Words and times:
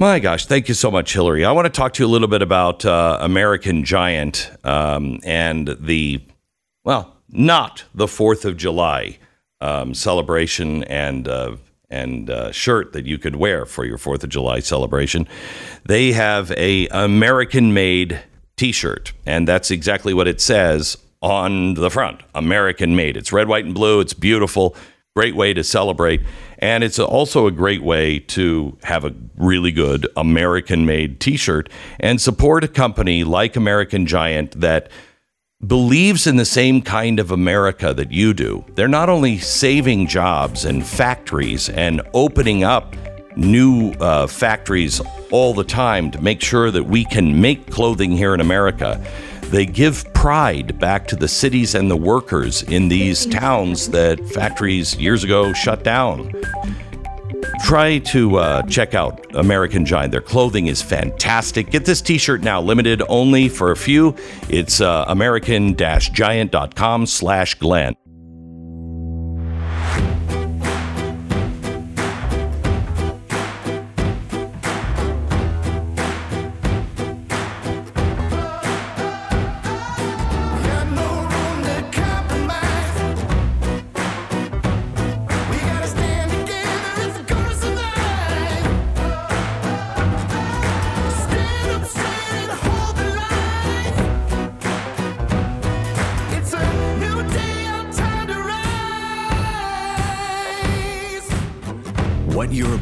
My 0.00 0.20
gosh, 0.20 0.46
thank 0.46 0.68
you 0.68 0.74
so 0.74 0.92
much, 0.92 1.12
Hillary. 1.12 1.44
I 1.44 1.50
want 1.50 1.66
to 1.66 1.70
talk 1.70 1.94
to 1.94 2.04
you 2.04 2.06
a 2.06 2.12
little 2.12 2.28
bit 2.28 2.40
about 2.40 2.84
uh, 2.84 3.18
American 3.20 3.82
Giant 3.82 4.48
um, 4.62 5.18
and 5.24 5.76
the, 5.80 6.20
well, 6.84 7.16
not 7.30 7.82
the 7.92 8.06
4th 8.06 8.44
of 8.44 8.56
July 8.56 9.18
um, 9.60 9.94
celebration 9.94 10.84
and 10.84 11.26
uh, 11.26 11.56
and 11.90 12.30
uh, 12.30 12.52
shirt 12.52 12.92
that 12.92 13.06
you 13.06 13.18
could 13.18 13.34
wear 13.34 13.66
for 13.66 13.84
your 13.84 13.98
Fourth 13.98 14.22
of 14.22 14.30
July 14.30 14.60
celebration. 14.60 15.26
They 15.86 16.12
have 16.12 16.52
a 16.52 16.86
American-made 16.88 18.20
T-shirt, 18.56 19.12
and 19.26 19.48
that's 19.48 19.72
exactly 19.72 20.14
what 20.14 20.28
it 20.28 20.40
says 20.40 20.96
on 21.22 21.74
the 21.74 21.90
front: 21.90 22.20
American-made. 22.36 23.16
It's 23.16 23.32
red, 23.32 23.48
white, 23.48 23.64
and 23.64 23.74
blue. 23.74 23.98
It's 23.98 24.14
beautiful. 24.14 24.76
Great 25.16 25.34
way 25.34 25.52
to 25.52 25.64
celebrate, 25.64 26.20
and 26.58 26.84
it's 26.84 26.98
also 26.98 27.46
a 27.46 27.50
great 27.50 27.82
way 27.82 28.18
to 28.18 28.76
have 28.82 29.04
a 29.04 29.14
really 29.36 29.72
good 29.72 30.06
American-made 30.16 31.20
T-shirt 31.20 31.68
and 32.00 32.20
support 32.20 32.64
a 32.64 32.68
company 32.68 33.24
like 33.24 33.56
American 33.56 34.06
Giant 34.06 34.60
that 34.60 34.90
believes 35.66 36.26
in 36.26 36.36
the 36.36 36.44
same 36.44 36.82
kind 36.82 37.18
of 37.18 37.30
America 37.30 37.92
that 37.92 38.12
you 38.12 38.32
do. 38.32 38.64
They're 38.74 38.86
not 38.86 39.08
only 39.08 39.38
saving 39.38 40.06
jobs 40.06 40.64
and 40.64 40.86
factories 40.86 41.68
and 41.68 42.00
opening 42.14 42.62
up 42.62 42.94
new 43.36 43.92
uh, 44.00 44.26
factories 44.26 45.00
all 45.30 45.54
the 45.54 45.64
time 45.64 46.10
to 46.10 46.20
make 46.20 46.40
sure 46.40 46.70
that 46.70 46.84
we 46.84 47.04
can 47.04 47.40
make 47.40 47.70
clothing 47.70 48.12
here 48.12 48.34
in 48.34 48.40
America. 48.40 49.04
They 49.50 49.66
give 49.66 50.12
pride 50.14 50.78
back 50.78 51.06
to 51.08 51.16
the 51.16 51.28
cities 51.28 51.74
and 51.74 51.90
the 51.90 51.96
workers 51.96 52.62
in 52.62 52.88
these 52.88 53.26
towns 53.26 53.88
that 53.90 54.20
factories 54.28 54.96
years 54.96 55.24
ago 55.24 55.52
shut 55.52 55.84
down 55.84 56.32
try 57.68 57.98
to 57.98 58.36
uh, 58.36 58.62
check 58.62 58.94
out 58.94 59.26
American 59.34 59.84
Giant. 59.84 60.10
Their 60.12 60.22
clothing 60.22 60.68
is 60.68 60.80
fantastic. 60.80 61.70
Get 61.70 61.84
this 61.84 62.00
t-shirt 62.00 62.40
now, 62.42 62.62
limited 62.62 63.02
only 63.08 63.48
for 63.48 63.72
a 63.72 63.76
few. 63.76 64.14
It's 64.48 64.80
uh, 64.80 65.04
american-giant.com 65.08 67.06
slash 67.06 67.54
Glenn. 67.56 67.94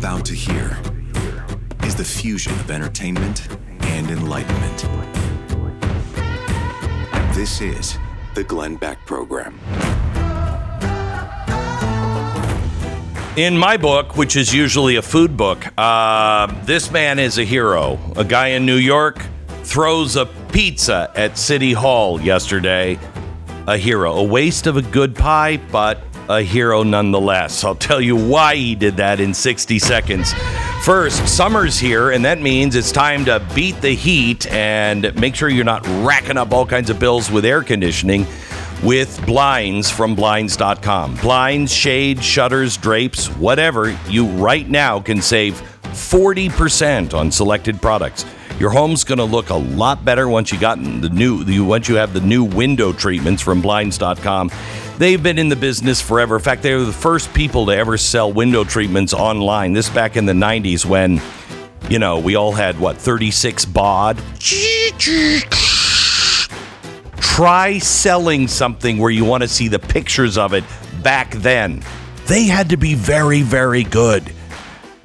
About 0.06 0.24
to 0.24 0.34
hear 0.34 0.78
is 1.82 1.96
the 1.96 2.04
fusion 2.04 2.52
of 2.52 2.70
entertainment 2.70 3.48
and 3.80 4.08
enlightenment. 4.08 4.86
This 7.34 7.60
is 7.60 7.98
the 8.36 8.44
Glenn 8.44 8.76
Beck 8.76 9.04
Program. 9.04 9.58
In 13.36 13.58
my 13.58 13.76
book, 13.76 14.16
which 14.16 14.36
is 14.36 14.54
usually 14.54 14.94
a 14.94 15.02
food 15.02 15.36
book, 15.36 15.66
uh, 15.76 16.46
this 16.62 16.92
man 16.92 17.18
is 17.18 17.38
a 17.38 17.44
hero. 17.44 17.98
A 18.14 18.22
guy 18.22 18.50
in 18.50 18.64
New 18.64 18.76
York 18.76 19.26
throws 19.64 20.14
a 20.14 20.26
pizza 20.52 21.10
at 21.16 21.36
City 21.36 21.72
Hall 21.72 22.20
yesterday. 22.20 22.96
A 23.66 23.76
hero. 23.76 24.12
A 24.12 24.22
waste 24.22 24.68
of 24.68 24.76
a 24.76 24.82
good 24.82 25.16
pie, 25.16 25.56
but 25.72 25.98
a 26.28 26.42
hero 26.42 26.82
nonetheless. 26.82 27.64
I'll 27.64 27.74
tell 27.74 28.00
you 28.00 28.16
why 28.16 28.56
he 28.56 28.74
did 28.74 28.96
that 28.96 29.20
in 29.20 29.34
60 29.34 29.78
seconds. 29.78 30.32
First, 30.84 31.26
summer's 31.28 31.78
here, 31.78 32.10
and 32.10 32.24
that 32.24 32.40
means 32.40 32.76
it's 32.76 32.92
time 32.92 33.24
to 33.24 33.44
beat 33.54 33.80
the 33.80 33.94
heat 33.94 34.46
and 34.52 35.14
make 35.20 35.34
sure 35.34 35.48
you're 35.48 35.64
not 35.64 35.86
racking 36.04 36.36
up 36.36 36.52
all 36.52 36.66
kinds 36.66 36.90
of 36.90 36.98
bills 36.98 37.30
with 37.30 37.44
air 37.44 37.62
conditioning 37.62 38.26
with 38.82 39.24
blinds 39.24 39.90
from 39.90 40.14
blinds.com. 40.14 41.16
Blinds, 41.16 41.72
shades, 41.72 42.22
shutters, 42.22 42.76
drapes, 42.76 43.28
whatever, 43.36 43.96
you 44.08 44.26
right 44.26 44.68
now 44.68 45.00
can 45.00 45.22
save 45.22 45.54
40% 45.84 47.14
on 47.14 47.32
selected 47.32 47.80
products. 47.80 48.24
Your 48.58 48.70
home's 48.70 49.04
going 49.04 49.18
to 49.18 49.24
look 49.24 49.50
a 49.50 49.54
lot 49.54 50.04
better 50.04 50.28
once 50.28 50.50
you 50.50 50.58
got 50.58 50.78
the 50.78 51.10
new 51.10 51.64
once 51.64 51.88
you 51.88 51.96
have 51.96 52.12
the 52.12 52.20
new 52.20 52.44
window 52.44 52.92
treatments 52.92 53.42
from 53.42 53.60
blinds.com. 53.60 54.50
They've 54.98 55.22
been 55.22 55.38
in 55.38 55.50
the 55.50 55.56
business 55.56 56.00
forever. 56.00 56.36
In 56.36 56.42
fact, 56.42 56.62
they 56.62 56.74
were 56.74 56.84
the 56.84 56.92
first 56.92 57.34
people 57.34 57.66
to 57.66 57.72
ever 57.72 57.98
sell 57.98 58.32
window 58.32 58.64
treatments 58.64 59.12
online. 59.12 59.74
This 59.74 59.90
back 59.90 60.16
in 60.16 60.24
the 60.24 60.32
90s 60.32 60.86
when 60.86 61.20
you 61.88 61.98
know, 61.98 62.18
we 62.18 62.34
all 62.34 62.52
had 62.52 62.78
what 62.80 62.96
36 62.96 63.64
baud. 63.66 64.18
Try 67.18 67.78
selling 67.78 68.48
something 68.48 68.98
where 68.98 69.10
you 69.10 69.24
want 69.24 69.42
to 69.42 69.48
see 69.48 69.68
the 69.68 69.78
pictures 69.78 70.36
of 70.38 70.52
it 70.52 70.64
back 71.02 71.32
then. 71.32 71.82
They 72.26 72.44
had 72.46 72.70
to 72.70 72.76
be 72.76 72.94
very, 72.94 73.42
very 73.42 73.84
good. 73.84 74.32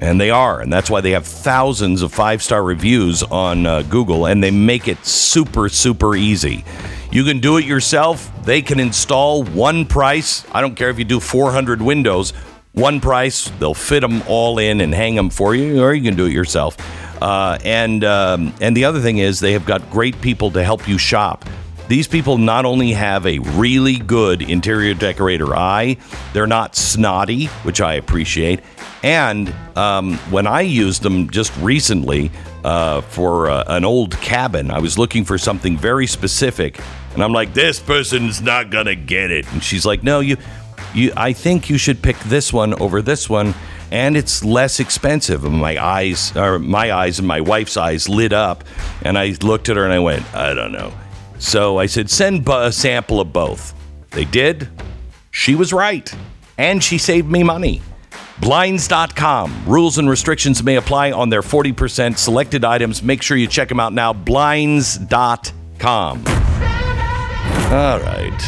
And 0.01 0.19
they 0.19 0.31
are. 0.31 0.59
And 0.59 0.73
that's 0.73 0.89
why 0.89 0.99
they 0.99 1.11
have 1.11 1.25
thousands 1.25 2.01
of 2.01 2.11
five 2.11 2.41
star 2.41 2.63
reviews 2.63 3.23
on 3.23 3.65
uh, 3.65 3.83
Google 3.83 4.25
and 4.25 4.43
they 4.43 4.51
make 4.51 4.87
it 4.87 5.05
super, 5.05 5.69
super 5.69 6.15
easy. 6.15 6.65
You 7.11 7.23
can 7.23 7.39
do 7.39 7.57
it 7.57 7.65
yourself. 7.65 8.31
They 8.43 8.61
can 8.61 8.79
install 8.79 9.43
one 9.43 9.85
price. 9.85 10.45
I 10.51 10.61
don't 10.61 10.75
care 10.75 10.89
if 10.89 10.97
you 10.97 11.05
do 11.05 11.19
400 11.19 11.81
windows, 11.81 12.31
one 12.71 12.99
price. 12.99 13.49
They'll 13.59 13.73
fit 13.73 13.99
them 13.99 14.23
all 14.27 14.57
in 14.59 14.81
and 14.81 14.93
hang 14.93 15.15
them 15.15 15.29
for 15.29 15.53
you, 15.53 15.83
or 15.83 15.93
you 15.93 16.01
can 16.01 16.17
do 16.17 16.25
it 16.25 16.31
yourself. 16.31 16.77
Uh, 17.21 17.59
and 17.63 18.03
um, 18.03 18.53
and 18.61 18.75
the 18.75 18.85
other 18.85 18.99
thing 18.99 19.19
is 19.19 19.39
they 19.39 19.51
have 19.51 19.65
got 19.65 19.87
great 19.91 20.19
people 20.21 20.49
to 20.51 20.63
help 20.63 20.87
you 20.87 20.97
shop. 20.97 21.45
These 21.91 22.07
people 22.07 22.37
not 22.37 22.63
only 22.63 22.93
have 22.93 23.27
a 23.27 23.39
really 23.39 23.97
good 23.97 24.41
interior 24.41 24.93
decorator 24.93 25.53
eye, 25.53 25.97
they're 26.31 26.47
not 26.47 26.73
snotty, 26.73 27.47
which 27.63 27.81
I 27.81 27.95
appreciate. 27.95 28.61
And 29.03 29.53
um, 29.75 30.13
when 30.29 30.47
I 30.47 30.61
used 30.61 31.01
them 31.03 31.29
just 31.29 31.53
recently 31.57 32.31
uh, 32.63 33.01
for 33.01 33.49
uh, 33.49 33.65
an 33.67 33.83
old 33.83 34.15
cabin, 34.21 34.71
I 34.71 34.79
was 34.79 34.97
looking 34.97 35.25
for 35.25 35.37
something 35.37 35.77
very 35.77 36.07
specific, 36.07 36.79
and 37.13 37.21
I'm 37.21 37.33
like, 37.33 37.53
"This 37.53 37.77
person's 37.81 38.41
not 38.41 38.69
gonna 38.69 38.95
get 38.95 39.29
it." 39.29 39.51
And 39.51 39.61
she's 39.61 39.85
like, 39.85 40.01
"No, 40.01 40.21
you, 40.21 40.37
you. 40.93 41.11
I 41.17 41.33
think 41.33 41.69
you 41.69 41.77
should 41.77 42.01
pick 42.01 42.17
this 42.19 42.53
one 42.53 42.73
over 42.75 43.01
this 43.01 43.29
one." 43.29 43.53
and 43.93 44.15
it's 44.15 44.45
less 44.45 44.79
expensive. 44.79 45.43
And 45.43 45.57
my 45.57 45.77
eyes, 45.77 46.33
or 46.37 46.57
my 46.57 46.93
eyes 46.93 47.19
and 47.19 47.27
my 47.27 47.41
wife's 47.41 47.75
eyes 47.75 48.07
lit 48.07 48.31
up, 48.31 48.63
and 49.01 49.17
I 49.17 49.35
looked 49.41 49.67
at 49.67 49.75
her 49.75 49.83
and 49.83 49.91
I 49.91 49.99
went, 49.99 50.23
I 50.33 50.53
don't 50.53 50.71
know. 50.71 50.93
So 51.41 51.79
I 51.79 51.87
said, 51.87 52.09
send 52.09 52.47
a 52.47 52.71
sample 52.71 53.19
of 53.19 53.33
both. 53.33 53.73
They 54.11 54.25
did. 54.25 54.69
She 55.31 55.55
was 55.55 55.73
right, 55.73 56.13
and 56.57 56.83
she 56.83 56.99
saved 56.99 57.29
me 57.29 57.43
money. 57.43 57.81
Blinds.com. 58.39 59.63
Rules 59.65 59.97
and 59.97 60.09
restrictions 60.09 60.63
may 60.63 60.75
apply 60.75 61.11
on 61.11 61.29
their 61.29 61.41
40% 61.41 62.17
selected 62.17 62.63
items. 62.63 63.01
Make 63.01 63.23
sure 63.23 63.37
you 63.37 63.47
check 63.47 63.69
them 63.69 63.79
out 63.79 63.91
now. 63.91 64.13
Blinds.com. 64.13 66.17
All 67.67 67.99
right. 67.99 68.41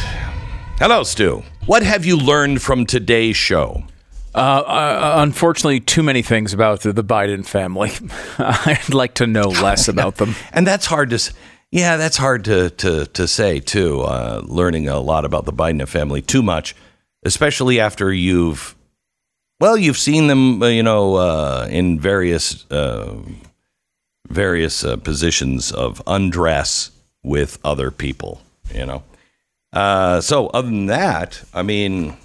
Hello, 0.77 1.03
Stu. 1.03 1.43
What 1.65 1.81
have 1.81 2.05
you 2.05 2.17
learned 2.17 2.61
from 2.61 2.85
today's 2.85 3.37
show? 3.37 3.83
Uh, 4.35 5.13
unfortunately, 5.17 5.79
too 5.79 6.03
many 6.03 6.21
things 6.21 6.53
about 6.53 6.81
the, 6.81 6.91
the 6.91 7.03
Biden 7.03 7.45
family. 7.45 7.91
I'd 8.37 8.93
like 8.93 9.15
to 9.15 9.27
know 9.27 9.49
less 9.49 9.87
about 9.87 10.17
them. 10.17 10.35
And 10.53 10.67
that's 10.67 10.85
hard 10.85 11.11
to, 11.11 11.33
yeah, 11.73 11.97
that's 11.97 12.17
hard 12.17 12.45
to 12.45 12.69
to 12.69 13.07
to 13.07 13.27
say 13.27 13.59
too. 13.59 14.01
Uh, 14.01 14.43
learning 14.45 14.87
a 14.87 14.99
lot 14.99 15.25
about 15.25 15.45
the 15.45 15.51
Biden 15.51 15.87
family 15.87 16.21
too 16.21 16.43
much, 16.43 16.75
especially 17.25 17.79
after 17.79 18.13
you've, 18.13 18.75
well, 19.59 19.75
you've 19.75 19.97
seen 19.97 20.27
them, 20.27 20.61
uh, 20.61 20.67
you 20.67 20.83
know, 20.83 21.15
uh, 21.15 21.67
in 21.71 21.99
various 21.99 22.69
uh, 22.69 23.15
various 24.27 24.83
uh, 24.83 24.97
positions 24.97 25.71
of 25.71 25.99
undress 26.05 26.91
with 27.23 27.57
other 27.63 27.89
people. 27.89 28.39
You 28.71 28.85
know, 28.85 29.03
uh, 29.73 30.21
so 30.21 30.47
other 30.49 30.69
than 30.69 30.85
that, 30.85 31.43
I 31.55 31.63
mean. 31.63 32.17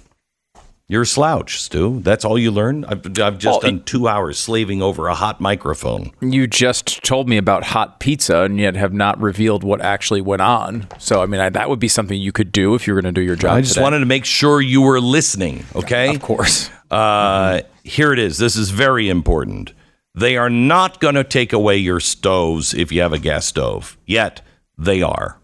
You're 0.91 1.03
a 1.03 1.05
slouch, 1.05 1.61
Stu. 1.61 1.99
That's 1.99 2.25
all 2.25 2.39
you 2.39 2.49
learned. 2.49 2.87
I've, 2.87 3.05
I've 3.19 3.37
just 3.37 3.45
Well, 3.45 3.59
done 3.59 3.83
two 3.83 4.07
hours 4.07 4.39
slaving 4.39 4.81
over 4.81 5.07
a 5.07 5.13
hot 5.13 5.39
microphone. 5.39 6.11
You 6.19 6.47
just 6.47 7.03
told 7.03 7.29
me 7.29 7.37
about 7.37 7.63
hot 7.63 7.99
pizza 7.99 8.39
and 8.39 8.59
yet 8.59 8.75
have 8.75 8.91
not 8.91 9.21
revealed 9.21 9.63
what 9.63 9.81
actually 9.81 10.21
went 10.21 10.41
on. 10.41 10.87
So, 10.97 11.21
I 11.21 11.27
mean, 11.27 11.41
I, 11.41 11.49
that 11.49 11.69
would 11.69 11.77
be 11.79 11.89
something 11.89 12.19
you 12.19 12.31
could 12.31 12.51
do 12.51 12.73
if 12.73 12.87
you 12.87 12.95
were 12.95 13.01
going 13.03 13.13
to 13.13 13.21
do 13.21 13.23
your 13.23 13.35
job. 13.35 13.57
I 13.57 13.61
just 13.61 13.75
today. 13.75 13.83
wanted 13.83 13.99
to 13.99 14.07
make 14.07 14.25
sure 14.25 14.61
you 14.61 14.81
were 14.81 14.99
listening. 14.99 15.63
Okay. 15.75 16.15
Of 16.15 16.23
course. 16.23 16.71
Uh, 16.89 17.61
here 17.83 18.11
it 18.11 18.17
is. 18.17 18.39
This 18.39 18.55
is 18.55 18.71
very 18.71 19.09
important. 19.09 19.73
They 20.15 20.37
are 20.37 20.49
not 20.49 20.99
going 20.99 21.13
to 21.13 21.23
take 21.23 21.53
away 21.53 21.77
your 21.77 21.99
stoves 21.99 22.73
if 22.73 22.91
you 22.91 23.01
have 23.01 23.13
a 23.13 23.19
gas 23.19 23.45
stove. 23.45 23.95
Yet 24.07 24.41
they 24.75 25.03
are. 25.03 25.37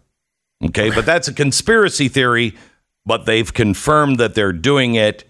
Okay, 0.64 0.90
but 0.90 1.06
that's 1.06 1.28
a 1.28 1.34
conspiracy 1.34 2.08
theory, 2.08 2.56
but 3.06 3.28
they've 3.28 3.54
confirmed 3.54 4.18
that 4.18 4.34
they're 4.34 4.52
doing 4.52 4.96
it. 4.96 5.24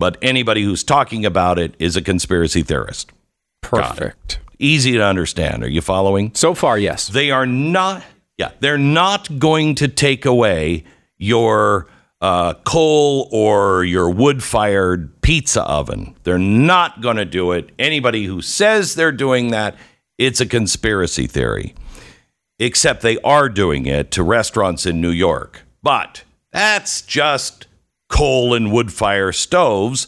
But 0.00 0.16
anybody 0.22 0.62
who's 0.62 0.82
talking 0.82 1.26
about 1.26 1.58
it 1.58 1.74
is 1.78 1.94
a 1.94 2.00
conspiracy 2.00 2.62
theorist. 2.62 3.12
Perfect. 3.60 4.38
Easy 4.58 4.92
to 4.92 5.04
understand. 5.04 5.62
Are 5.62 5.68
you 5.68 5.82
following? 5.82 6.34
So 6.34 6.54
far, 6.54 6.78
yes. 6.78 7.08
They 7.08 7.30
are 7.30 7.44
not, 7.44 8.02
yeah, 8.38 8.52
they're 8.60 8.78
not 8.78 9.38
going 9.38 9.74
to 9.74 9.88
take 9.88 10.24
away 10.24 10.84
your 11.18 11.86
uh, 12.22 12.54
coal 12.64 13.28
or 13.30 13.84
your 13.84 14.08
wood 14.08 14.42
fired 14.42 15.20
pizza 15.20 15.62
oven. 15.64 16.16
They're 16.22 16.38
not 16.38 17.02
going 17.02 17.18
to 17.18 17.26
do 17.26 17.52
it. 17.52 17.68
Anybody 17.78 18.24
who 18.24 18.40
says 18.40 18.94
they're 18.94 19.12
doing 19.12 19.50
that, 19.50 19.76
it's 20.16 20.40
a 20.40 20.46
conspiracy 20.46 21.26
theory. 21.26 21.74
Except 22.58 23.02
they 23.02 23.18
are 23.18 23.50
doing 23.50 23.84
it 23.84 24.10
to 24.12 24.22
restaurants 24.22 24.86
in 24.86 25.02
New 25.02 25.10
York. 25.10 25.60
But 25.82 26.24
that's 26.52 27.02
just 27.02 27.66
coal 28.10 28.52
and 28.52 28.70
wood 28.70 28.92
fire 28.92 29.32
stoves 29.32 30.06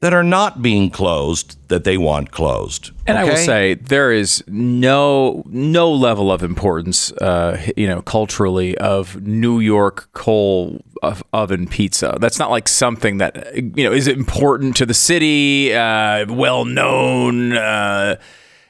that 0.00 0.12
are 0.12 0.22
not 0.22 0.60
being 0.60 0.90
closed 0.90 1.56
that 1.68 1.84
they 1.84 1.96
want 1.96 2.30
closed. 2.30 2.90
And 3.06 3.16
I 3.16 3.24
will 3.24 3.38
say 3.38 3.72
there 3.72 4.12
is 4.12 4.44
no 4.46 5.42
no 5.46 5.90
level 5.90 6.30
of 6.30 6.42
importance, 6.42 7.10
uh, 7.12 7.58
you 7.74 7.86
know, 7.86 8.02
culturally 8.02 8.76
of 8.76 9.22
New 9.22 9.60
York 9.60 10.10
coal 10.12 10.84
oven 11.32 11.66
pizza. 11.66 12.18
That's 12.20 12.38
not 12.38 12.50
like 12.50 12.68
something 12.68 13.16
that 13.16 13.54
you 13.56 13.82
know 13.82 13.92
is 13.92 14.06
important 14.06 14.76
to 14.76 14.84
the 14.84 14.92
city, 14.92 15.72
uh, 15.72 16.26
well 16.28 16.66
known. 16.66 17.54
Uh, 17.54 18.16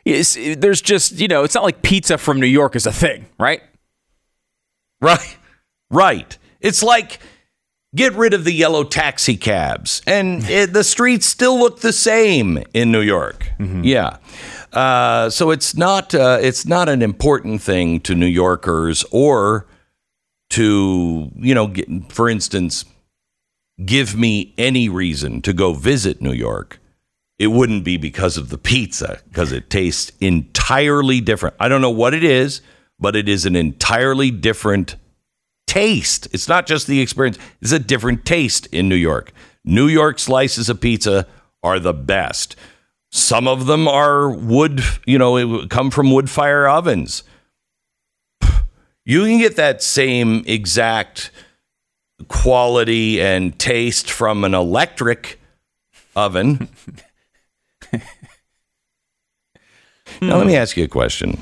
it's, 0.05 0.37
there's 0.57 0.81
just 0.81 1.19
you 1.19 1.27
know, 1.27 1.43
it's 1.43 1.57
not 1.57 1.65
like 1.65 1.83
pizza 1.83 2.17
from 2.17 2.39
New 2.39 2.47
York 2.47 2.77
is 2.77 2.87
a 2.87 2.93
thing, 2.93 3.27
right? 3.41 3.61
Right. 5.01 5.37
Right. 5.91 6.39
It's 6.61 6.83
like 6.83 7.19
get 7.95 8.13
rid 8.15 8.35
of 8.35 8.45
the 8.45 8.53
yellow 8.53 8.85
taxi 8.85 9.37
cabs 9.37 10.03
and 10.07 10.45
it, 10.51 10.73
the 10.73 10.85
streets 10.85 11.27
still 11.27 11.59
look 11.59 11.81
the 11.81 11.93
same 11.93 12.63
in 12.75 12.91
New 12.91 13.01
York. 13.01 13.51
Yeah. 13.59 14.19
Uh, 14.73 15.31
so 15.31 15.51
it's 15.51 15.77
not 15.77 16.15
uh, 16.15 16.39
it's 16.41 16.67
not 16.67 16.89
an 16.89 17.01
important 17.03 17.63
thing 17.63 18.01
to 18.01 18.15
New 18.15 18.27
Yorkers 18.27 19.05
or 19.13 19.67
to 20.51 21.31
you 21.37 21.55
know 21.55 21.69
get, 21.69 22.13
for 22.13 22.29
instance 22.29 22.85
give 23.85 24.17
me 24.17 24.55
any 24.57 24.89
reason 24.89 25.43
to 25.43 25.53
go 25.53 25.73
visit 25.73 26.21
New 26.21 26.33
York. 26.33 26.81
It 27.39 27.49
wouldn't 27.49 27.85
be 27.85 27.97
because 27.97 28.37
of 28.37 28.49
the 28.51 28.59
pizza 28.59 29.21
because 29.29 29.51
it 29.51 29.69
tastes 29.69 30.13
entirely 30.21 31.21
different. 31.21 31.57
I 31.59 31.69
don't 31.69 31.81
know 31.81 31.91
what 31.91 32.15
it 32.15 32.23
is, 32.23 32.61
but 32.99 33.17
it 33.17 33.29
is 33.29 33.45
an 33.45 33.57
entirely 33.57 34.31
different 34.31 34.95
taste. 35.75 36.29
It's 36.33 36.49
not 36.49 36.67
just 36.69 36.87
the 36.87 37.01
experience, 37.01 37.37
it's 37.61 37.73
a 37.73 37.81
different 37.81 38.25
taste 38.25 38.67
in 38.67 38.89
New 38.89 38.95
York. 38.95 39.33
New 39.65 39.89
York 39.89 40.21
slices 40.21 40.69
of 40.69 40.81
pizza 40.81 41.27
are 41.65 41.81
the 41.81 41.93
best. 41.93 42.55
Some 43.11 43.49
of 43.49 43.67
them 43.67 43.89
are 43.89 44.31
wood, 44.31 44.83
you 45.05 45.19
know, 45.19 45.37
it 45.37 45.71
come 45.71 45.91
from 45.91 46.13
wood 46.13 46.31
fire 46.31 46.69
ovens. 46.69 47.25
You 49.05 49.25
can 49.25 49.39
get 49.39 49.57
that 49.57 49.83
same 49.83 50.45
exact 50.47 51.33
quality 52.29 53.21
and 53.21 53.59
taste 53.59 54.09
from 54.11 54.45
an 54.45 54.55
electric 54.55 55.41
oven. 56.15 56.69
now, 60.23 60.37
let 60.39 60.47
me 60.47 60.55
ask 60.55 60.77
you 60.77 60.85
a 60.85 60.89
question. 60.89 61.41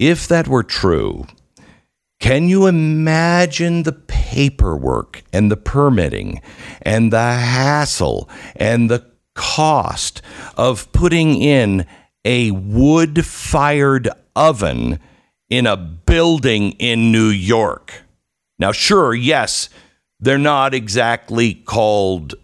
If 0.00 0.26
that 0.26 0.48
were 0.48 0.64
true, 0.64 1.26
can 2.20 2.48
you 2.48 2.66
imagine 2.66 3.82
the 3.82 3.92
paperwork 3.92 5.24
and 5.32 5.50
the 5.50 5.56
permitting 5.56 6.40
and 6.82 7.12
the 7.12 7.18
hassle 7.18 8.28
and 8.54 8.90
the 8.90 9.10
cost 9.34 10.20
of 10.56 10.92
putting 10.92 11.40
in 11.40 11.86
a 12.24 12.50
wood 12.50 13.24
fired 13.24 14.08
oven 14.36 15.00
in 15.48 15.66
a 15.66 15.76
building 15.76 16.72
in 16.72 17.10
New 17.10 17.28
York? 17.28 18.02
Now, 18.58 18.72
sure, 18.72 19.14
yes, 19.14 19.70
they're 20.20 20.36
not 20.36 20.74
exactly 20.74 21.54
called 21.54 22.34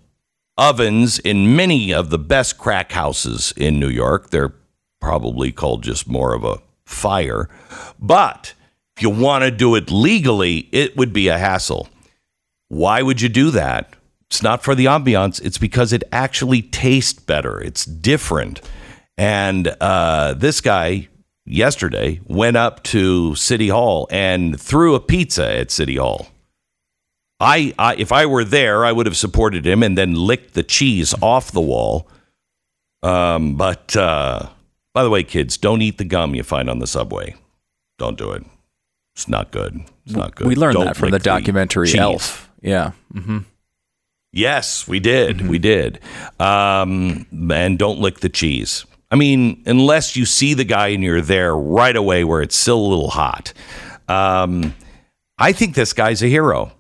ovens 0.57 1.19
in 1.19 1.55
many 1.55 1.93
of 1.93 2.09
the 2.09 2.19
best 2.19 2.57
crack 2.57 2.93
houses 2.93 3.53
in 3.59 3.79
New 3.79 3.91
York. 3.91 4.31
They're 4.31 4.55
probably 5.03 5.53
called 5.53 5.83
just 5.83 6.09
more 6.09 6.33
of 6.35 6.45
a 6.45 6.63
fire. 6.87 7.51
But 8.01 8.55
if 8.97 9.03
you 9.03 9.11
want 9.11 9.45
to 9.45 9.51
do 9.51 9.75
it 9.75 9.91
legally, 9.91 10.69
it 10.73 10.97
would 10.97 11.13
be 11.13 11.29
a 11.29 11.37
hassle. 11.37 11.89
Why 12.69 13.03
would 13.03 13.21
you 13.21 13.29
do 13.29 13.51
that? 13.51 13.95
It's 14.31 14.43
not 14.43 14.65
for 14.65 14.75
the 14.75 14.87
ambiance, 14.87 15.41
it's 15.45 15.59
because 15.59 15.93
it 15.93 16.03
actually 16.11 16.63
tastes 16.63 17.21
better. 17.21 17.61
It's 17.61 17.85
different. 17.85 18.61
And 19.17 19.69
uh, 19.81 20.35
this 20.35 20.61
guy 20.61 21.09
yesterday 21.45 22.21
went 22.25 22.57
up 22.57 22.83
to 22.85 23.35
City 23.35 23.69
Hall 23.69 24.09
and 24.11 24.61
threw 24.61 24.95
a 24.95 25.01
pizza 25.01 25.47
at 25.47 25.71
City 25.71 25.97
Hall. 25.97 26.29
I, 27.39 27.75
I 27.79 27.97
if 27.97 28.13
I 28.13 28.25
were 28.27 28.45
there, 28.45 28.85
I 28.85 28.93
would 28.93 29.07
have 29.07 29.17
supported 29.17 29.67
him 29.67 29.83
and 29.83 29.97
then 29.97 30.15
licked 30.15 30.55
the 30.55 30.63
cheese 30.63 31.15
off 31.23 31.53
the 31.53 31.61
wall. 31.61 32.09
Um, 33.03 33.57
but 33.57 33.95
uh, 33.95 34.49
by 34.95 35.03
the 35.03 35.11
way, 35.11 35.23
kids, 35.23 35.59
don't 35.59 35.83
eat 35.83 35.99
the 35.99 36.05
gum 36.05 36.35
you 36.35 36.43
find 36.43 36.71
on 36.71 36.79
the 36.79 36.87
subway. 36.87 37.35
Don't 37.99 38.19
do 38.19 38.33
it. 38.33 38.45
It's 39.17 39.29
not 39.29 39.51
good. 39.51 39.81
It's 40.05 40.15
not 40.15 40.35
good. 40.37 40.47
We 40.47 40.55
learned 40.57 40.75
Don't 40.75 40.85
that 40.87 40.97
from 40.97 41.11
the 41.11 41.19
documentary 41.19 41.89
cheese. 41.89 41.97
Elf. 42.01 42.51
Yeah. 42.63 42.93
hmm 43.13 43.39
Yes, 44.33 44.87
we 44.87 45.01
did. 45.01 45.39
Mm-hmm. 45.39 45.49
We 45.49 45.59
did. 45.59 45.99
Um, 46.39 47.27
and 47.51 47.79
don't 47.79 48.01
lick 48.01 48.21
the 48.21 48.29
cheese. 48.29 48.85
I 49.11 49.17
mean, 49.17 49.63
unless 49.65 50.15
you 50.17 50.27
see 50.27 50.53
the 50.53 50.65
guy 50.65 50.89
and 50.89 51.03
you're 51.03 51.23
there 51.23 51.57
right 51.57 51.97
away 51.97 52.23
where 52.25 52.43
it's 52.43 52.55
still 52.57 52.79
a 52.79 52.87
little 52.89 53.09
hot. 53.09 53.55
Um, 54.09 54.75
I 55.39 55.53
think 55.53 55.75
this 55.75 55.95
guy's 55.95 56.23
a 56.23 56.27
hero. 56.27 56.73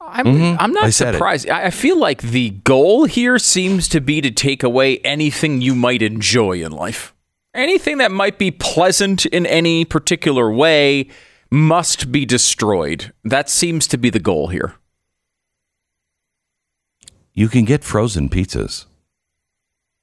I'm, 0.00 0.26
I'm 0.26 0.34
Mm-hmm. 0.34 0.56
I 0.62 0.66
not 0.68 0.88
it. 0.88 0.92
surprised. 0.92 1.48
I 1.50 1.66
I 1.66 1.70
feel 1.70 1.98
like 1.98 2.22
the 2.22 2.50
goal 2.50 3.04
here 3.04 3.38
seems 3.38 3.86
to 3.88 4.00
be 4.00 4.20
to 4.22 4.30
take 4.30 4.62
away 4.62 4.98
anything 4.98 5.60
you 5.60 5.74
might 5.74 6.00
enjoy 6.02 6.64
in 6.64 6.72
life. 6.72 7.14
Anything 7.54 7.98
that 7.98 8.12
might 8.12 8.38
be 8.38 8.50
pleasant 8.50 9.26
in 9.26 9.44
any 9.46 9.84
particular 9.84 10.52
way 10.52 11.08
must 11.50 12.12
be 12.12 12.24
destroyed. 12.24 13.12
That 13.24 13.50
seems 13.50 13.88
to 13.88 13.98
be 13.98 14.10
the 14.10 14.20
goal 14.20 14.48
here. 14.48 14.74
You 17.32 17.48
can 17.48 17.64
get 17.64 17.82
frozen 17.82 18.28
pizzas. 18.28 18.86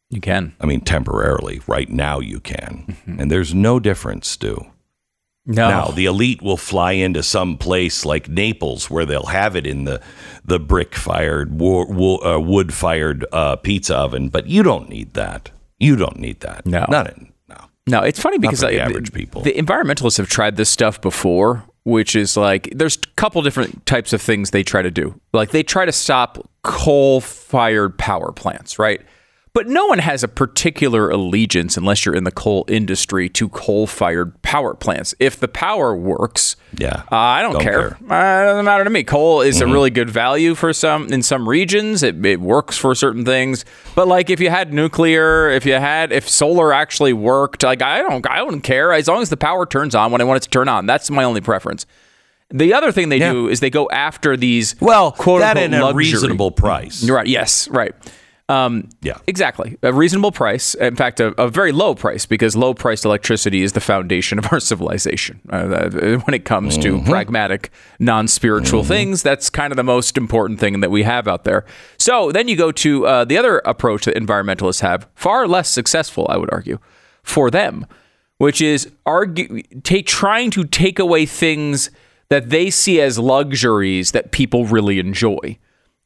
You 0.09 0.21
can. 0.21 0.55
I 0.59 0.65
mean, 0.65 0.81
temporarily. 0.81 1.61
Right 1.67 1.89
now, 1.89 2.19
you 2.19 2.39
can. 2.39 2.97
And 3.05 3.29
there's 3.31 3.53
no 3.53 3.79
difference, 3.79 4.27
Stu. 4.27 4.67
No. 5.45 5.69
Now, 5.69 5.85
the 5.87 6.05
elite 6.05 6.41
will 6.41 6.57
fly 6.57 6.93
into 6.93 7.23
some 7.23 7.57
place 7.57 8.03
like 8.03 8.27
Naples 8.27 8.89
where 8.89 9.05
they'll 9.05 9.27
have 9.27 9.55
it 9.55 9.65
in 9.65 9.85
the, 9.85 10.01
the 10.43 10.59
brick 10.59 10.95
fired, 10.95 11.61
uh, 11.61 12.39
wood 12.41 12.73
fired 12.73 13.25
uh, 13.31 13.55
pizza 13.55 13.95
oven, 13.95 14.27
but 14.27 14.47
you 14.47 14.63
don't 14.63 14.89
need 14.89 15.13
that. 15.13 15.51
You 15.79 15.95
don't 15.95 16.19
need 16.19 16.41
that. 16.41 16.65
No. 16.65 16.85
Not 16.89 17.13
in, 17.15 17.31
no. 17.87 18.01
It's 18.01 18.19
funny 18.19 18.37
because 18.37 18.61
for 18.61 18.67
the 18.67 18.79
average 18.79 19.11
people. 19.13 19.41
the 19.41 19.53
environmentalists 19.53 20.17
have 20.17 20.27
tried 20.27 20.55
this 20.57 20.69
stuff 20.69 21.01
before, 21.01 21.63
which 21.83 22.15
is 22.15 22.37
like 22.37 22.69
there's 22.75 22.97
a 22.97 23.15
couple 23.15 23.41
different 23.41 23.85
types 23.85 24.13
of 24.13 24.21
things 24.21 24.51
they 24.51 24.63
try 24.63 24.81
to 24.81 24.91
do. 24.91 25.19
Like 25.33 25.51
they 25.51 25.63
try 25.63 25.85
to 25.85 25.91
stop 25.91 26.49
coal-fired 26.63 27.97
power 27.97 28.31
plants, 28.31 28.77
right? 28.77 29.01
But 29.57 29.65
no 29.67 29.87
one 29.87 29.97
has 29.97 30.23
a 30.23 30.27
particular 30.27 31.09
allegiance 31.09 31.77
unless 31.77 32.05
you're 32.05 32.13
in 32.13 32.25
the 32.25 32.31
coal 32.31 32.63
industry 32.67 33.27
to 33.29 33.49
coal-fired 33.49 34.39
power 34.43 34.75
plants. 34.75 35.15
If 35.19 35.39
the 35.39 35.47
power 35.47 35.95
works, 35.95 36.57
Yeah. 36.77 37.01
uh, 37.11 37.15
I 37.15 37.41
don't, 37.41 37.53
Don't 37.53 37.63
care. 37.63 37.97
care. 38.07 38.11
Uh, 38.11 38.43
it 38.43 38.45
doesn't 38.45 38.65
matter 38.65 38.83
to 38.83 38.89
me. 38.91 39.03
Coal 39.03 39.41
is 39.41 39.59
a 39.59 39.65
really 39.65 39.89
good 39.89 40.11
value 40.11 40.53
for 40.53 40.73
some 40.73 41.07
in 41.07 41.23
some 41.23 41.49
regions. 41.49 42.03
It, 42.03 42.23
it 42.23 42.39
works 42.39 42.77
for 42.77 42.93
certain 42.93 43.25
things. 43.25 43.65
But 43.95 44.07
like 44.07 44.29
if 44.29 44.39
you 44.39 44.51
had 44.51 44.73
nuclear, 44.73 45.49
if 45.49 45.65
you 45.65 45.73
had 45.73 46.11
if 46.11 46.29
solar 46.29 46.71
actually 46.71 47.13
worked, 47.13 47.63
like 47.63 47.81
I 47.81 48.03
don't 48.03 48.29
I 48.29 48.37
don't 48.37 48.61
care 48.61 48.93
as 48.93 49.07
long 49.07 49.23
as 49.23 49.29
the 49.31 49.37
power 49.37 49.65
turns 49.65 49.95
on 49.95 50.11
when 50.11 50.21
I 50.21 50.23
want 50.23 50.37
it 50.37 50.43
to 50.43 50.49
turn 50.51 50.69
on. 50.69 50.85
That's 50.85 51.09
my 51.09 51.23
only 51.23 51.41
preference. 51.41 51.87
The 52.51 52.75
other 52.75 52.91
thing 52.91 53.09
they 53.09 53.17
Yeah. 53.17 53.31
do 53.31 53.47
is 53.49 53.59
they 53.59 53.71
go 53.71 53.89
after 53.89 54.37
these 54.37 54.75
Well, 54.79 55.11
quote 55.13 55.39
that 55.41 55.57
unquote 55.57 55.73
at 55.73 55.81
a 55.81 55.83
luxury- 55.85 56.03
reasonable 56.11 56.51
price. 56.51 57.01
You're 57.03 57.15
right. 57.15 57.25
Yes. 57.27 57.67
Right. 57.69 57.95
Um, 58.49 58.87
Yeah. 59.01 59.17
exactly. 59.27 59.77
A 59.83 59.91
reasonable 59.91 60.31
price. 60.31 60.73
In 60.75 60.95
fact, 60.95 61.19
a, 61.19 61.27
a 61.41 61.49
very 61.49 61.73
low 61.73 61.93
price 61.95 62.25
because 62.25 62.55
low 62.55 62.73
priced 62.73 63.03
electricity 63.03 63.61
is 63.61 63.73
the 63.73 63.81
foundation 63.81 64.39
of 64.41 64.47
our 64.53 64.59
civilization. 64.61 65.41
Uh, 65.49 65.89
when 66.23 66.33
it 66.33 66.45
comes 66.45 66.77
to 66.77 67.01
pragmatic, 67.03 67.71
non 67.99 68.27
spiritual 68.27 68.83
things, 68.85 69.21
that's 69.21 69.49
kind 69.49 69.73
of 69.73 69.77
the 69.77 69.83
most 69.83 70.17
important 70.17 70.59
thing 70.61 70.79
that 70.79 70.91
we 70.91 71.03
have 71.03 71.27
out 71.27 71.43
there. 71.43 71.65
So 71.97 72.31
then 72.31 72.47
you 72.47 72.55
go 72.55 72.71
to 72.71 73.05
uh, 73.05 73.25
the 73.25 73.37
other 73.37 73.59
approach 73.65 74.05
that 74.05 74.15
environmentalists 74.15 74.79
have, 74.81 75.07
far 75.13 75.45
less 75.47 75.69
successful, 75.69 76.25
I 76.29 76.37
would 76.37 76.49
argue, 76.51 76.79
for 77.23 77.51
them, 77.51 77.85
which 78.37 78.61
is 78.61 78.89
argue, 79.05 79.61
ta- 79.83 79.97
trying 80.05 80.51
to 80.51 80.63
take 80.63 80.99
away 80.99 81.25
things 81.25 81.89
that 82.29 82.49
they 82.49 82.69
see 82.69 83.01
as 83.01 83.19
luxuries 83.19 84.11
that 84.13 84.31
people 84.31 84.65
really 84.65 84.99
enjoy. 84.99 85.57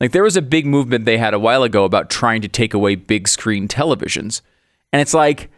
Like 0.01 0.13
there 0.13 0.24
was 0.24 0.36
a 0.36 0.41
big 0.41 0.65
movement 0.65 1.05
they 1.05 1.20
had 1.20 1.36
a 1.36 1.39
while 1.39 1.62
ago 1.62 1.86
about 1.86 2.10
trying 2.10 2.41
to 2.41 2.48
take 2.48 2.74
away 2.74 2.96
big 2.96 3.27
screen 3.27 3.67
televisions. 3.67 4.41
And 4.91 5.00
it's 5.00 5.13
like, 5.13 5.51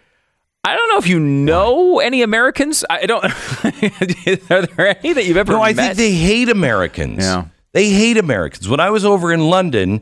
I 0.66 0.76
don't 0.76 0.90
know 0.90 0.98
if 0.98 1.08
you 1.08 1.18
know 1.18 2.02
any 2.02 2.22
Americans. 2.24 2.84
I 2.90 3.06
don't. 3.06 3.24
are 4.52 4.62
there 4.68 4.98
any 5.00 5.14
that 5.14 5.24
you've 5.26 5.38
ever 5.38 5.54
met? 5.54 5.58
No, 5.58 5.64
I 5.64 5.72
met? 5.72 5.96
think 5.96 5.98
they 5.98 6.12
hate 6.12 6.50
Americans. 6.50 7.24
Yeah. 7.24 7.46
They 7.72 7.90
hate 7.90 8.18
Americans. 8.18 8.68
When 8.68 8.82
I 8.82 8.90
was 8.90 9.06
over 9.06 9.32
in 9.32 9.40
London, 9.48 10.02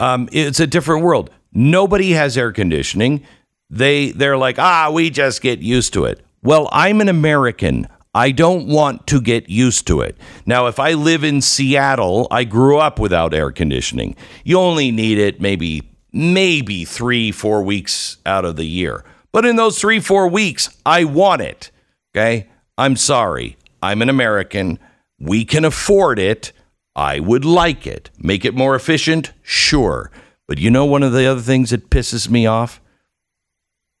um, 0.00 0.28
it's 0.32 0.58
a 0.58 0.66
different 0.66 1.04
world. 1.04 1.30
Nobody 1.52 2.10
has 2.10 2.36
air 2.36 2.50
conditioning. 2.50 3.24
They 3.70 4.10
they're 4.10 4.36
like, 4.36 4.58
ah, 4.58 4.90
we 4.92 5.10
just 5.10 5.42
get 5.42 5.60
used 5.60 5.92
to 5.92 6.06
it. 6.06 6.20
Well, 6.42 6.68
I'm 6.72 7.00
an 7.00 7.08
American. 7.08 7.86
I 8.16 8.30
don't 8.30 8.66
want 8.66 9.06
to 9.08 9.20
get 9.20 9.50
used 9.50 9.86
to 9.88 10.00
it. 10.00 10.16
Now, 10.46 10.68
if 10.68 10.78
I 10.78 10.94
live 10.94 11.22
in 11.22 11.42
Seattle, 11.42 12.26
I 12.30 12.44
grew 12.44 12.78
up 12.78 12.98
without 12.98 13.34
air 13.34 13.50
conditioning. 13.50 14.16
You 14.42 14.58
only 14.58 14.90
need 14.90 15.18
it 15.18 15.38
maybe 15.38 15.90
maybe 16.14 16.86
three, 16.86 17.30
four 17.30 17.62
weeks 17.62 18.16
out 18.24 18.46
of 18.46 18.56
the 18.56 18.64
year. 18.64 19.04
But 19.32 19.44
in 19.44 19.56
those 19.56 19.78
three, 19.78 20.00
four 20.00 20.28
weeks, 20.28 20.70
I 20.86 21.04
want 21.04 21.42
it. 21.42 21.70
Okay. 22.16 22.48
I'm 22.78 22.96
sorry. 22.96 23.58
I'm 23.82 24.00
an 24.00 24.08
American. 24.08 24.78
We 25.18 25.44
can 25.44 25.66
afford 25.66 26.18
it. 26.18 26.52
I 26.94 27.20
would 27.20 27.44
like 27.44 27.86
it. 27.86 28.08
Make 28.16 28.46
it 28.46 28.54
more 28.54 28.74
efficient? 28.74 29.34
Sure. 29.42 30.10
But 30.48 30.56
you 30.56 30.70
know, 30.70 30.86
one 30.86 31.02
of 31.02 31.12
the 31.12 31.26
other 31.26 31.42
things 31.42 31.68
that 31.68 31.90
pisses 31.90 32.30
me 32.30 32.46
off? 32.46 32.80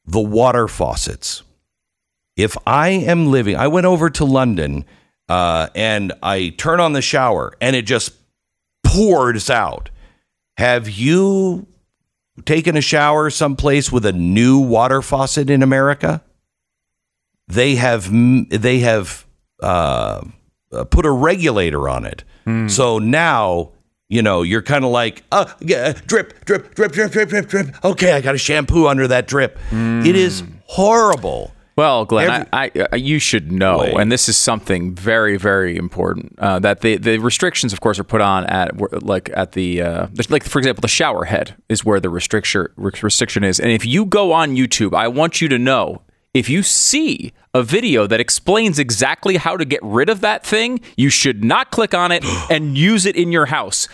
The 0.06 0.20
water 0.20 0.68
faucets. 0.68 1.42
If 2.36 2.56
I 2.66 2.90
am 2.90 3.30
living, 3.30 3.56
I 3.56 3.66
went 3.68 3.86
over 3.86 4.10
to 4.10 4.24
London 4.24 4.84
uh, 5.28 5.68
and 5.74 6.12
I 6.22 6.54
turn 6.58 6.80
on 6.80 6.92
the 6.92 7.02
shower 7.02 7.54
and 7.60 7.74
it 7.74 7.82
just 7.86 8.12
pours 8.84 9.50
out. 9.50 9.90
Have 10.58 10.88
you 10.88 11.66
taken 12.44 12.76
a 12.76 12.80
shower 12.80 13.30
someplace 13.30 13.90
with 13.90 14.04
a 14.06 14.12
new 14.12 14.58
water 14.58 15.02
faucet 15.02 15.48
in 15.50 15.62
America? 15.62 16.22
They 17.48 17.76
have 17.76 18.10
they 18.50 18.80
have 18.80 19.24
uh, 19.62 20.22
uh, 20.72 20.84
put 20.84 21.06
a 21.06 21.10
regulator 21.10 21.88
on 21.88 22.04
it, 22.04 22.24
so 22.68 22.98
now 22.98 23.70
you 24.08 24.20
know 24.22 24.42
you're 24.42 24.62
kind 24.62 24.84
of 24.84 24.90
like, 24.90 25.22
uh, 25.30 25.46
yeah, 25.60 25.92
drip, 26.06 26.44
drip, 26.44 26.74
drip, 26.74 26.92
drip, 26.92 27.12
drip, 27.12 27.28
drip, 27.28 27.48
drip. 27.48 27.84
Okay, 27.84 28.12
I 28.12 28.20
got 28.20 28.34
a 28.34 28.38
shampoo 28.38 28.86
under 28.88 29.06
that 29.08 29.28
drip. 29.28 29.58
It 29.70 30.16
is 30.16 30.42
horrible. 30.64 31.52
Well, 31.76 32.06
Glenn, 32.06 32.30
Every- 32.30 32.48
I, 32.54 32.64
I, 32.74 32.88
I, 32.92 32.96
you 32.96 33.18
should 33.18 33.52
know, 33.52 33.78
Wait. 33.80 33.94
and 33.94 34.10
this 34.10 34.30
is 34.30 34.36
something 34.38 34.94
very, 34.94 35.36
very 35.36 35.76
important. 35.76 36.38
Uh, 36.38 36.58
that 36.60 36.80
the 36.80 36.96
the 36.96 37.18
restrictions, 37.18 37.74
of 37.74 37.80
course, 37.82 37.98
are 37.98 38.04
put 38.04 38.22
on 38.22 38.46
at 38.46 39.04
like 39.04 39.30
at 39.34 39.52
the 39.52 39.82
uh, 39.82 40.06
like 40.30 40.44
for 40.44 40.58
example, 40.58 40.80
the 40.80 40.88
shower 40.88 41.24
head 41.24 41.54
is 41.68 41.84
where 41.84 42.00
the 42.00 42.08
restriction 42.08 42.66
restriction 42.76 43.44
is. 43.44 43.60
And 43.60 43.70
if 43.70 43.84
you 43.84 44.06
go 44.06 44.32
on 44.32 44.56
YouTube, 44.56 44.94
I 44.94 45.08
want 45.08 45.42
you 45.42 45.48
to 45.48 45.58
know 45.58 46.00
if 46.32 46.48
you 46.48 46.62
see 46.62 47.32
a 47.52 47.62
video 47.62 48.06
that 48.06 48.20
explains 48.20 48.78
exactly 48.78 49.36
how 49.36 49.56
to 49.56 49.64
get 49.64 49.80
rid 49.82 50.08
of 50.08 50.20
that 50.22 50.44
thing, 50.44 50.80
you 50.96 51.10
should 51.10 51.44
not 51.44 51.70
click 51.70 51.94
on 51.94 52.10
it 52.10 52.24
and 52.50 52.76
use 52.76 53.04
it 53.04 53.16
in 53.16 53.32
your 53.32 53.46
house 53.46 53.86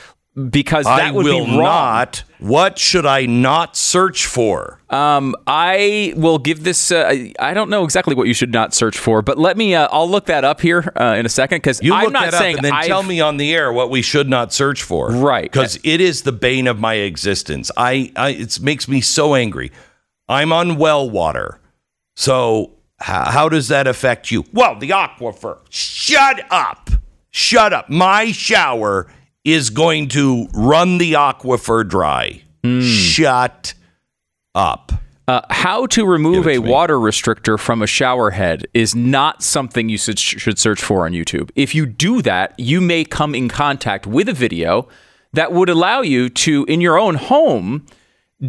because 0.50 0.86
that 0.86 1.00
I 1.00 1.10
would 1.10 1.24
will 1.24 1.44
be 1.44 1.50
wrong. 1.52 1.62
not. 1.62 2.24
What 2.38 2.78
should 2.78 3.04
I 3.06 3.26
not 3.26 3.76
search 3.76 4.26
for? 4.26 4.80
Um, 4.90 5.36
I 5.46 6.12
will 6.16 6.38
give 6.38 6.64
this. 6.64 6.90
Uh, 6.90 7.28
I- 7.38 7.54
don't 7.54 7.68
know 7.70 7.84
exactly 7.84 8.14
what 8.14 8.26
you 8.26 8.34
should 8.34 8.52
not 8.52 8.72
search 8.74 8.98
for, 8.98 9.20
but 9.22 9.38
let 9.38 9.56
me. 9.56 9.74
Uh, 9.74 9.88
I'll 9.92 10.08
look 10.10 10.26
that 10.26 10.42
up 10.44 10.60
here 10.60 10.92
uh, 10.98 11.16
in 11.18 11.26
a 11.26 11.28
second 11.28 11.58
because 11.58 11.82
You 11.82 11.92
I'm 11.94 12.04
look 12.04 12.12
not 12.14 12.30
that 12.30 12.38
saying 12.38 12.54
up 12.54 12.58
and 12.58 12.64
then 12.64 12.72
I've- 12.72 12.88
tell 12.88 13.02
me 13.02 13.20
on 13.20 13.36
the 13.36 13.54
air 13.54 13.72
what 13.72 13.90
we 13.90 14.00
should 14.02 14.28
not 14.28 14.52
search 14.52 14.82
for. 14.82 15.10
Right. 15.10 15.44
Because 15.50 15.78
it 15.84 16.00
is 16.00 16.22
the 16.22 16.32
bane 16.32 16.66
of 16.66 16.80
my 16.80 16.94
existence. 16.94 17.70
I, 17.76 18.10
I 18.16 18.30
it 18.30 18.58
makes 18.60 18.88
me 18.88 19.00
so 19.02 19.34
angry. 19.34 19.70
I'm 20.28 20.52
on 20.52 20.76
well 20.78 21.08
water. 21.08 21.60
So 22.16 22.72
how, 22.98 23.30
how 23.30 23.48
does 23.48 23.68
that 23.68 23.86
affect 23.86 24.30
you? 24.30 24.44
Well, 24.52 24.78
the 24.78 24.90
aquifer. 24.90 25.58
Shut 25.68 26.40
up. 26.50 26.90
Shut 27.30 27.72
up. 27.72 27.88
My 27.88 28.32
shower 28.32 29.08
is 29.44 29.70
going 29.70 30.08
to 30.08 30.46
run 30.52 30.98
the 30.98 31.14
aquifer 31.14 31.86
dry. 31.88 32.42
Hmm. 32.62 32.80
Shut 32.80 33.74
up. 34.54 34.92
Uh, 35.28 35.40
how 35.50 35.86
to 35.86 36.04
remove 36.04 36.46
a 36.46 36.58
me. 36.58 36.58
water 36.58 36.96
restrictor 36.96 37.58
from 37.58 37.80
a 37.80 37.86
shower 37.86 38.30
head 38.30 38.66
is 38.74 38.94
not 38.94 39.42
something 39.42 39.88
you 39.88 39.96
should, 39.96 40.18
should 40.18 40.58
search 40.58 40.82
for 40.82 41.06
on 41.06 41.12
YouTube. 41.12 41.50
If 41.54 41.74
you 41.74 41.86
do 41.86 42.22
that, 42.22 42.54
you 42.58 42.80
may 42.80 43.04
come 43.04 43.34
in 43.34 43.48
contact 43.48 44.06
with 44.06 44.28
a 44.28 44.32
video 44.32 44.88
that 45.32 45.52
would 45.52 45.68
allow 45.68 46.00
you 46.02 46.28
to, 46.28 46.64
in 46.68 46.80
your 46.80 46.98
own 46.98 47.14
home, 47.14 47.86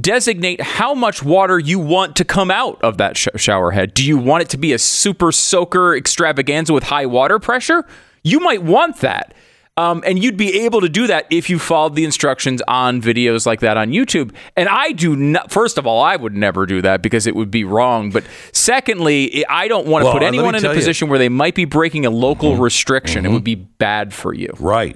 designate 0.02 0.62
how 0.62 0.96
much 0.96 1.22
water 1.22 1.60
you 1.60 1.78
want 1.78 2.16
to 2.16 2.26
come 2.26 2.50
out 2.50 2.84
of 2.84 2.98
that 2.98 3.16
sh- 3.16 3.28
shower 3.36 3.72
head. 3.72 3.94
Do 3.94 4.04
you 4.04 4.18
want 4.18 4.42
it 4.42 4.50
to 4.50 4.58
be 4.58 4.74
a 4.74 4.80
super 4.80 5.32
soaker 5.32 5.96
extravaganza 5.96 6.74
with 6.74 6.84
high 6.84 7.06
water 7.06 7.38
pressure? 7.38 7.86
You 8.24 8.40
might 8.40 8.64
want 8.64 8.98
that. 8.98 9.36
Um, 9.76 10.04
and 10.06 10.24
you'd 10.24 10.38
be 10.38 10.66
able 10.66 10.82
to 10.82 10.90
do 10.90 11.08
that 11.08 11.26
if 11.32 11.50
you 11.50 11.58
followed 11.58 11.96
the 11.96 12.06
instructions 12.06 12.62
on 12.68 13.02
videos 13.02 13.48
like 13.48 13.60
that 13.62 13.76
on 13.76 13.90
YouTube. 13.90 14.32
And 14.56 14.70
I 14.70 14.92
do 14.92 15.16
not, 15.16 15.52
first 15.52 15.80
of 15.80 15.88
all, 15.88 16.00
I 16.00 16.16
would 16.16 16.36
never 16.36 16.68
do 16.68 16.80
that 16.84 17.02
because 17.02 17.26
it 17.26 17.36
would 17.36 17.50
be 17.50 17.64
wrong. 17.64 18.12
But 18.12 18.24
secondly, 18.52 19.44
I 19.48 19.68
don't 19.68 19.88
want 19.88 20.04
to 20.04 20.06
Well, 20.06 20.14
put 20.14 20.22
anyone 20.24 20.50
in 20.50 20.60
a 20.60 20.62
tell 20.62 20.72
you. 20.72 20.76
Mm-hmm. 20.76 20.80
position 20.80 21.10
where 21.10 21.18
they 21.18 21.30
might 21.30 21.56
be 21.56 21.66
breaking 21.66 22.06
a 22.06 22.12
local 22.12 22.56
restriction. 22.58 23.26
It 23.26 23.32
would 23.32 23.44
be 23.44 23.56
bad 23.56 24.14
for 24.14 24.32
you. 24.34 24.54
Right. 24.60 24.96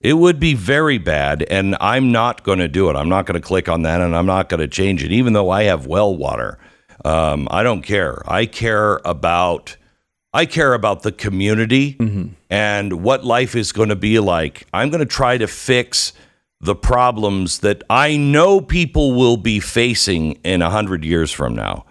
It 0.00 0.12
would 0.12 0.38
be 0.38 0.54
very 0.54 0.98
bad, 0.98 1.42
and 1.50 1.74
I'm 1.80 2.12
not 2.12 2.44
going 2.44 2.58
to 2.60 2.68
do 2.68 2.88
it. 2.90 2.96
I'm 2.96 3.08
not 3.08 3.26
going 3.26 3.40
to 3.40 3.44
click 3.44 3.68
on 3.68 3.82
that, 3.82 4.00
and 4.00 4.14
I'm 4.14 4.26
not 4.26 4.48
going 4.48 4.60
to 4.60 4.68
change 4.68 5.02
it, 5.02 5.10
even 5.10 5.32
though 5.32 5.50
I 5.50 5.64
have 5.64 5.86
well 5.86 6.14
water. 6.14 6.58
Um, 7.04 7.48
I 7.50 7.62
don't 7.62 7.82
care. 7.82 8.22
I 8.30 8.44
care 8.46 9.00
about. 9.04 9.76
I 10.38 10.46
care 10.46 10.72
about 10.72 11.02
the 11.02 11.10
community 11.10 11.96
and 12.48 13.02
what 13.02 13.24
life 13.24 13.56
is 13.56 13.72
going 13.72 13.88
to 13.88 13.96
be 13.96 14.20
like. 14.20 14.66
I'm 14.72 14.88
going 14.88 15.00
to 15.00 15.14
try 15.20 15.36
to 15.36 15.48
fix 15.48 16.12
the 16.60 16.76
problems 16.76 17.58
that 17.60 17.82
I 17.90 18.16
know 18.16 18.60
people 18.60 19.14
will 19.14 19.36
be 19.36 19.58
facing 19.58 20.32
in 20.44 20.62
a 20.62 20.70
hundred 20.70 21.04
years 21.04 21.32
from 21.32 21.56
now. 21.56 21.86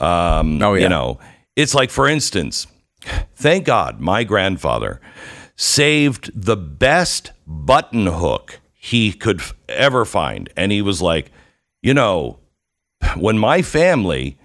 Um, 0.00 0.60
Oh, 0.60 0.74
yeah. 0.74 0.82
You 0.82 0.88
know, 0.88 1.20
it's 1.54 1.74
like, 1.76 1.90
for 1.90 2.08
instance, 2.08 2.66
thank 3.36 3.66
God 3.66 4.00
my 4.00 4.24
grandfather 4.24 5.00
saved 5.54 6.30
the 6.34 6.56
best 6.56 7.30
button 7.46 8.06
hook 8.06 8.58
he 8.74 9.12
could 9.12 9.40
f- 9.40 9.54
ever 9.68 10.04
find. 10.04 10.50
And 10.56 10.72
he 10.72 10.82
was 10.82 11.00
like, 11.00 11.30
you 11.82 11.94
know, 11.94 12.40
when 13.16 13.38
my 13.38 13.62
family, 13.62 14.38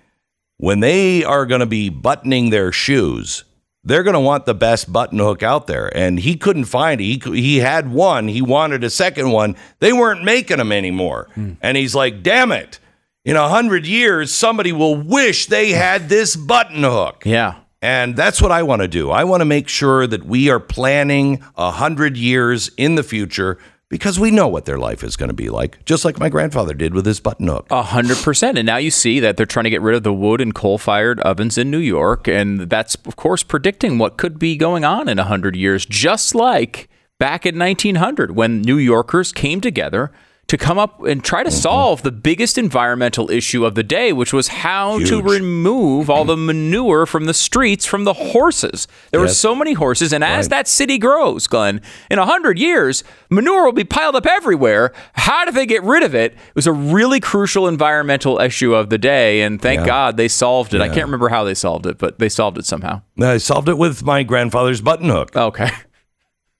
when 0.58 0.80
they 0.80 1.24
are 1.24 1.48
going 1.48 1.62
to 1.62 1.66
be 1.66 1.90
buttoning 1.90 2.52
their 2.52 2.72
shoes, 2.72 3.44
they're 3.88 4.04
going 4.04 4.14
to 4.14 4.20
want 4.20 4.46
the 4.46 4.54
best 4.54 4.92
button 4.92 5.18
hook 5.18 5.42
out 5.42 5.66
there. 5.68 5.96
And 5.98 6.20
he 6.20 6.36
couldn't 6.36 6.66
find 6.66 7.00
it. 7.00 7.06
He, 7.06 7.22
he 7.42 7.58
had 7.58 7.92
one, 7.92 8.28
he 8.28 8.42
wanted 8.42 8.84
a 8.84 8.90
second 8.90 9.32
one. 9.32 9.56
They 9.80 9.94
weren't 9.94 10.24
making 10.24 10.58
them 10.58 10.72
anymore. 10.72 11.30
Hmm. 11.34 11.54
And 11.62 11.78
he's 11.78 11.96
like, 11.96 12.22
damn 12.22 12.52
it. 12.52 12.80
In 13.24 13.36
a 13.36 13.50
hundred 13.50 13.86
years, 13.86 14.34
somebody 14.34 14.72
will 14.72 14.96
wish 14.96 15.48
they 15.48 15.72
had 15.72 16.10
this 16.10 16.36
button 16.36 16.84
hook. 16.84 17.24
Yeah. 17.26 17.60
And 17.82 18.16
that's 18.16 18.42
what 18.42 18.52
I 18.52 18.64
want 18.64 18.82
to 18.82 18.88
do. 18.88 19.12
I 19.12 19.24
want 19.24 19.42
to 19.42 19.46
make 19.46 19.68
sure 19.68 20.08
that 20.08 20.26
we 20.26 20.50
are 20.50 20.60
planning 20.60 21.44
a 21.56 21.72
hundred 21.72 22.18
years 22.18 22.70
in 22.78 22.96
the 22.96 23.04
future 23.04 23.58
because 23.90 24.20
we 24.20 24.32
know 24.32 24.48
what 24.48 24.66
their 24.66 24.78
life 24.78 25.04
is 25.04 25.16
going 25.16 25.30
to 25.30 25.34
be 25.34 25.50
like, 25.50 25.84
just 25.86 26.04
like 26.04 26.20
my 26.20 26.30
grandfather 26.30 26.74
did 26.74 26.94
with 26.94 27.06
his 27.06 27.20
button 27.20 27.48
hook. 27.48 27.68
A 27.70 27.84
hundred 27.84 28.18
percent. 28.18 28.58
And 28.58 28.66
now 28.66 28.78
you 28.78 28.92
see 28.92 29.20
that 29.20 29.38
they're 29.38 29.46
trying 29.46 29.66
to 29.66 29.70
get 29.70 29.82
rid 29.82 29.96
of 29.96 30.04
the 30.04 30.14
wood 30.14 30.42
and 30.42 30.54
coal 30.54 30.78
fired 30.78 31.20
ovens 31.22 31.58
in 31.58 31.72
New 31.72 31.78
York. 31.78 32.28
And 32.28 32.62
that's, 32.62 32.96
of 33.06 33.16
course, 33.16 33.44
predicting 33.44 33.98
what 33.98 34.18
could 34.18 34.38
be 34.38 34.58
going 34.58 34.84
on 34.84 35.08
in 35.08 35.20
a 35.20 35.24
hundred 35.24 35.56
years, 35.56 35.86
just 35.86 36.36
like 36.36 36.90
back 37.20 37.46
in 37.46 37.58
1900 37.58 38.36
when 38.36 38.62
New 38.62 38.78
Yorkers 38.78 39.32
came 39.32 39.62
together 39.62 40.12
to 40.48 40.58
come 40.58 40.78
up 40.80 41.04
and 41.04 41.24
try 41.24 41.44
to 41.44 41.52
solve 41.52 42.04
the 42.04 42.12
biggest 42.12 42.58
environmental 42.58 43.30
issue 43.30 43.66
of 43.66 43.76
the 43.76 43.84
day, 43.84 44.14
which 44.14 44.32
was 44.32 44.48
how 44.48 44.98
to 45.00 45.22
remove 45.22 46.10
all 46.10 46.24
the 46.24 46.38
manure 46.38 47.06
from 47.06 47.26
the 47.26 47.34
streets 47.34 47.86
from 47.86 48.06
the 48.06 48.14
horses. 48.14 48.88
There 49.12 49.20
were 49.20 49.28
so 49.28 49.54
many 49.54 49.74
horses, 49.74 50.14
and 50.14 50.24
as 50.24 50.46
Right. 50.46 50.50
that 50.52 50.68
city 50.70 50.98
grows, 50.98 51.48
Glenn, 51.48 51.82
in 52.10 52.18
a 52.18 52.26
hundred 52.26 52.58
years, 52.60 53.04
manure 53.30 53.66
will 53.66 53.74
be 53.74 53.84
piled 53.84 54.16
up 54.16 54.26
everywhere. 54.26 54.94
How 55.14 55.44
do 55.44 55.52
they 55.52 55.66
get 55.66 55.84
rid 55.84 56.02
of 56.04 56.16
it? 56.16 56.32
It 56.34 56.56
was 56.56 56.66
a 56.68 56.72
really 56.72 57.20
crucial 57.20 57.68
environmental 57.68 58.40
issue 58.40 58.74
of 58.74 58.90
the 58.90 58.98
day, 58.98 59.42
and 59.42 59.62
thank 59.62 59.82
Yeah. 59.82 59.86
God 59.86 60.16
they 60.18 60.30
solved 60.30 60.74
it. 60.74 60.80
I 60.80 60.88
can't 60.88 61.06
remember 61.08 61.28
how 61.30 61.44
they 61.44 61.56
solved 61.56 61.86
it, 61.86 61.98
but 61.98 62.20
they 62.20 62.30
solved 62.30 62.58
it 62.58 62.66
somehow. 62.66 63.02
I 63.22 63.38
solved 63.38 63.68
it 63.68 63.78
with 63.78 64.06
my 64.06 64.24
grandfather's 64.24 64.80
button 64.80 65.10
hook. 65.10 65.36
Okay. 65.36 65.72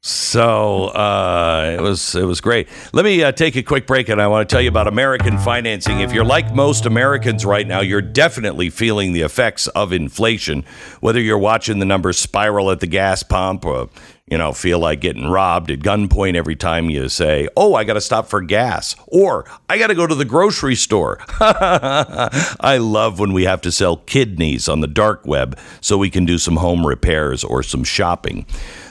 So 0.02 0.86
uh, 0.88 1.76
it 1.78 1.82
was 1.82 2.16
it 2.16 2.24
was 2.24 2.40
great. 2.40 2.70
Let 2.94 3.04
me 3.04 3.24
uh, 3.24 3.32
take 3.32 3.56
a 3.56 3.64
quick 3.64 3.88
break, 3.88 4.10
and 4.10 4.22
I 4.22 4.28
want 4.28 4.48
to 4.48 4.54
tell 4.54 4.62
you 4.62 4.70
about 4.70 4.88
American 4.88 5.38
financing. 5.40 6.00
If 6.02 6.14
you're 6.14 6.24
like 6.24 6.54
most 6.54 6.86
Americans 6.86 7.46
right 7.46 7.68
now, 7.68 7.82
you're 7.82 8.02
definitely 8.02 8.70
feeling 8.70 9.14
the 9.14 9.22
effects 9.22 9.68
of 9.70 9.92
inflation. 9.92 10.66
Whether 11.02 11.20
you're 11.20 11.38
watching 11.38 11.80
the 11.80 11.86
numbers 11.86 12.20
spiral 12.20 12.70
at 12.70 12.80
the 12.80 12.88
gas 12.88 13.24
pump, 13.24 13.66
or 13.66 13.90
you 14.30 14.38
know 14.38 14.52
feel 14.52 14.80
like 14.80 15.00
getting 15.00 15.28
robbed 15.28 15.72
at 15.72 15.80
gunpoint 15.80 16.36
every 16.36 16.56
time 16.56 16.90
you 16.90 17.08
say, 17.10 17.48
"Oh, 17.56 17.76
I 17.76 17.84
got 17.84 17.94
to 17.94 18.02
stop 18.02 18.28
for 18.28 18.42
gas," 18.42 18.96
or 19.08 19.46
"I 19.70 19.78
got 19.78 19.88
to 19.88 19.96
go 19.96 20.06
to 20.06 20.16
the 20.16 20.26
grocery 20.26 20.76
store." 20.76 21.20
I 21.40 22.78
love 22.80 23.20
when 23.20 23.34
we 23.34 23.46
have 23.46 23.62
to 23.62 23.72
sell 23.72 23.98
kidneys 23.98 24.68
on 24.68 24.82
the 24.82 24.88
dark 24.88 25.26
web 25.26 25.58
so 25.82 25.98
we 25.98 26.10
can 26.10 26.26
do 26.26 26.38
some 26.38 26.58
home 26.58 26.86
repairs 26.86 27.44
or 27.44 27.64
some 27.64 27.84
shopping. 27.84 28.46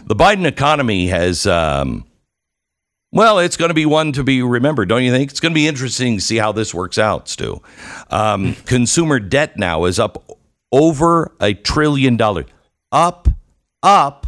The 0.06 0.16
Biden 0.16 0.46
economy 0.46 1.08
has, 1.08 1.46
um, 1.46 2.06
well, 3.12 3.38
it's 3.38 3.56
going 3.56 3.70
to 3.70 3.74
be 3.74 3.86
one 3.86 4.12
to 4.12 4.24
be 4.24 4.40
remembered, 4.42 4.88
don't 4.88 5.02
you 5.02 5.10
think? 5.10 5.30
It's 5.30 5.40
going 5.40 5.52
to 5.52 5.56
be 5.56 5.66
interesting 5.66 6.16
to 6.16 6.22
see 6.22 6.36
how 6.36 6.52
this 6.52 6.72
works 6.72 6.96
out, 6.96 7.28
Stu. 7.28 7.60
Um, 8.10 8.54
consumer 8.66 9.18
debt 9.18 9.58
now 9.58 9.84
is 9.84 9.98
up 9.98 10.38
over 10.72 11.32
a 11.40 11.54
trillion 11.54 12.16
dollars. 12.16 12.46
Up, 12.92 13.28
up 13.82 14.25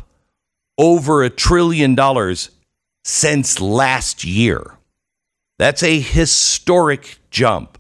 over 0.79 1.23
a 1.23 1.31
trillion 1.31 1.95
dollars 1.95 2.51
since 3.05 3.61
last 3.61 4.25
year. 4.25 4.79
That's 5.59 5.83
a 5.83 6.01
historic 6.01 7.19
jump. 7.31 7.79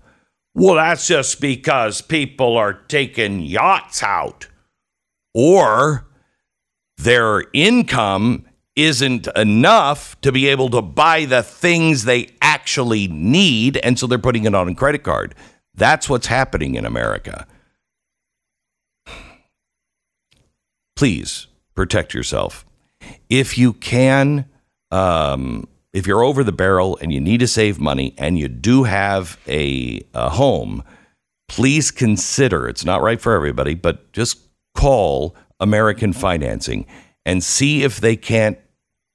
Well, 0.55 0.75
that's 0.75 1.07
just 1.07 1.41
because 1.41 2.03
people 2.03 2.57
are 2.57 2.73
taking 2.73 3.41
yachts 3.41 4.03
out. 4.03 4.49
Or 5.33 6.09
their 6.97 7.45
income 7.53 8.45
isn't 8.75 9.29
enough 9.37 10.21
to 10.21 10.33
be 10.33 10.49
able 10.49 10.71
to 10.71 10.83
buy 10.83 11.25
the 11.25 11.43
things 11.43 12.05
they 12.05 12.31
actually 12.43 13.07
need. 13.09 13.77
And 13.79 13.99
so 13.99 14.07
they're 14.07 14.19
putting 14.19 14.45
it 14.45 14.55
on 14.55 14.69
a 14.69 14.75
credit 14.75 15.05
card. 15.05 15.35
That's 15.75 16.09
what's 16.09 16.27
happening 16.27 16.75
in 16.75 16.85
America. 16.85 17.47
Please 20.97 21.47
protect 21.77 22.15
yourself. 22.15 22.65
If 23.29 23.59
you 23.59 23.73
can, 23.73 24.47
um, 24.91 25.69
if 25.93 26.07
you're 26.07 26.23
over 26.23 26.45
the 26.45 26.53
barrel 26.53 26.99
and 27.01 27.13
you 27.13 27.21
need 27.21 27.41
to 27.41 27.47
save 27.47 27.79
money 27.79 28.15
and 28.19 28.39
you 28.39 28.49
do 28.49 28.85
have 28.85 29.39
a, 29.47 30.03
a 30.15 30.31
home, 30.31 30.83
please 31.49 31.91
consider 31.91 32.69
it's 32.69 32.85
not 32.85 33.03
right 33.03 33.21
for 33.21 33.35
everybody, 33.35 33.75
but 33.75 34.13
just 34.13 34.39
call 34.75 35.35
American 35.61 36.13
Financing 36.13 36.87
and 37.27 37.43
see 37.43 37.83
if 37.83 38.01
they 38.01 38.17
can't 38.17 38.59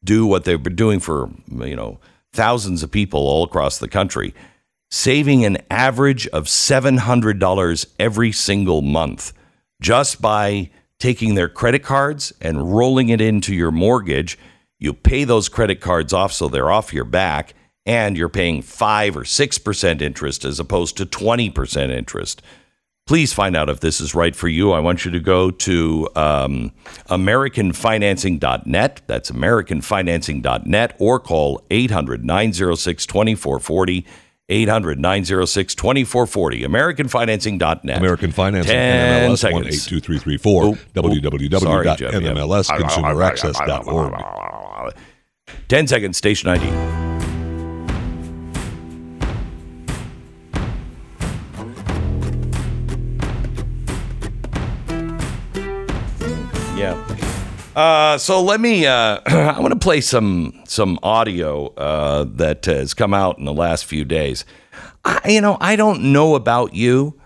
do 0.03 0.25
what 0.25 0.43
they've 0.43 0.61
been 0.61 0.75
doing 0.75 0.99
for 0.99 1.29
you 1.47 1.75
know 1.75 1.99
thousands 2.33 2.83
of 2.83 2.91
people 2.91 3.21
all 3.21 3.43
across 3.43 3.77
the 3.77 3.87
country, 3.87 4.33
saving 4.91 5.45
an 5.45 5.57
average 5.69 6.27
of 6.27 6.49
seven 6.49 6.97
hundred 6.97 7.39
dollars 7.39 7.87
every 7.99 8.31
single 8.31 8.81
month 8.81 9.33
just 9.81 10.21
by 10.21 10.69
taking 11.03 11.35
their 11.35 11.49
credit 11.49 11.83
cards 11.83 12.31
and 12.39 12.73
rolling 12.73 13.09
it 13.09 13.19
into 13.19 13.53
your 13.53 13.71
mortgage. 13.71 14.39
You 14.79 14.93
pay 14.93 15.25
those 15.25 15.49
credit 15.49 15.81
cards 15.81 16.13
off 16.13 16.31
so 16.31 16.47
they're 16.47 16.71
off 16.71 16.93
your 16.93 17.03
back, 17.03 17.53
and 17.85 18.17
you're 18.17 18.29
paying 18.29 18.61
five 18.61 19.17
or 19.17 19.25
six 19.25 19.57
percent 19.57 20.01
interest 20.01 20.45
as 20.45 20.61
opposed 20.61 20.95
to 20.95 21.05
twenty 21.05 21.49
percent 21.49 21.91
interest. 21.91 22.41
Please 23.05 23.33
find 23.33 23.53
out 23.53 23.67
if 23.67 23.81
this 23.81 23.99
is 23.99 24.15
right 24.15 24.33
for 24.33 24.47
you. 24.47 24.71
I 24.71 24.79
want 24.79 25.03
you 25.03 25.11
to 25.11 25.19
go 25.19 25.51
to 25.51 26.07
um, 26.15 26.71
AmericanFinancing.net. 27.09 29.01
That's 29.05 29.29
AmericanFinancing.net 29.29 30.95
or 30.99 31.19
call 31.19 31.61
800 31.69 32.23
906 32.23 33.05
2440. 33.05 34.05
800 34.49 34.99
906 34.99 35.73
2440. 35.75 36.63
AmericanFinancing.net. 36.63 37.97
American 37.97 38.31
Financing, 38.31 38.71
10 38.73 39.31
NMLS 39.31 39.37
seconds. 39.39 39.87
182334, 39.87 40.63
Oop, 40.65 40.77
oop. 40.97 41.05
Sorry, 41.61 41.85
Jeff. 41.95 42.13
Yeah. 42.13 42.19
www.nmlsconsumeraccess.org. 42.19 44.93
10 45.67 45.87
seconds, 45.87 46.17
station 46.17 46.49
ID. 46.49 47.02
Uh, 57.75 58.17
so 58.19 58.41
let 58.41 58.61
me. 58.61 58.85
Uh, 58.85 59.19
I 59.25 59.59
want 59.59 59.73
to 59.73 59.79
play 59.79 60.01
some 60.01 60.61
some 60.65 60.99
audio 61.01 61.67
uh, 61.75 62.25
that 62.35 62.65
has 62.65 62.93
come 62.93 63.13
out 63.13 63.39
in 63.39 63.45
the 63.45 63.53
last 63.53 63.85
few 63.85 64.05
days. 64.05 64.45
I, 65.03 65.21
you 65.29 65.41
know, 65.41 65.57
I 65.59 65.75
don't 65.75 66.13
know 66.13 66.35
about 66.35 66.75
you, 66.75 67.19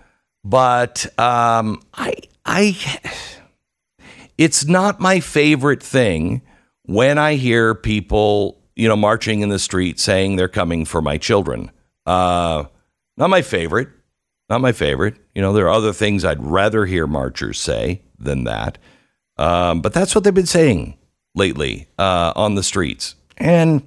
but 0.44 1.06
um, 1.18 1.82
I 1.92 2.14
I 2.46 2.76
it's 4.38 4.64
not 4.64 5.00
my 5.00 5.20
favorite 5.20 5.82
thing 5.82 6.42
when 6.84 7.18
I 7.18 7.34
hear 7.34 7.74
people, 7.74 8.58
you 8.74 8.88
know, 8.88 8.96
marching 8.96 9.42
in 9.42 9.50
the 9.50 9.58
street 9.58 10.00
saying 10.00 10.36
they're 10.36 10.48
coming 10.48 10.86
for 10.86 11.02
my 11.02 11.18
children. 11.18 11.70
Uh, 12.06 12.64
not 13.18 13.28
my 13.28 13.42
favorite. 13.42 13.88
Not 14.48 14.62
my 14.62 14.72
favorite. 14.72 15.16
You 15.34 15.42
know, 15.42 15.52
there 15.52 15.66
are 15.66 15.74
other 15.74 15.92
things 15.92 16.24
I'd 16.24 16.42
rather 16.42 16.86
hear 16.86 17.06
marchers 17.06 17.60
say 17.60 18.00
than 18.18 18.44
that. 18.44 18.78
Um, 19.38 19.80
but 19.80 19.92
that's 19.92 20.14
what 20.14 20.24
they've 20.24 20.34
been 20.34 20.46
saying 20.46 20.96
lately 21.34 21.88
uh, 21.98 22.32
on 22.34 22.56
the 22.56 22.62
streets. 22.62 23.14
And 23.36 23.86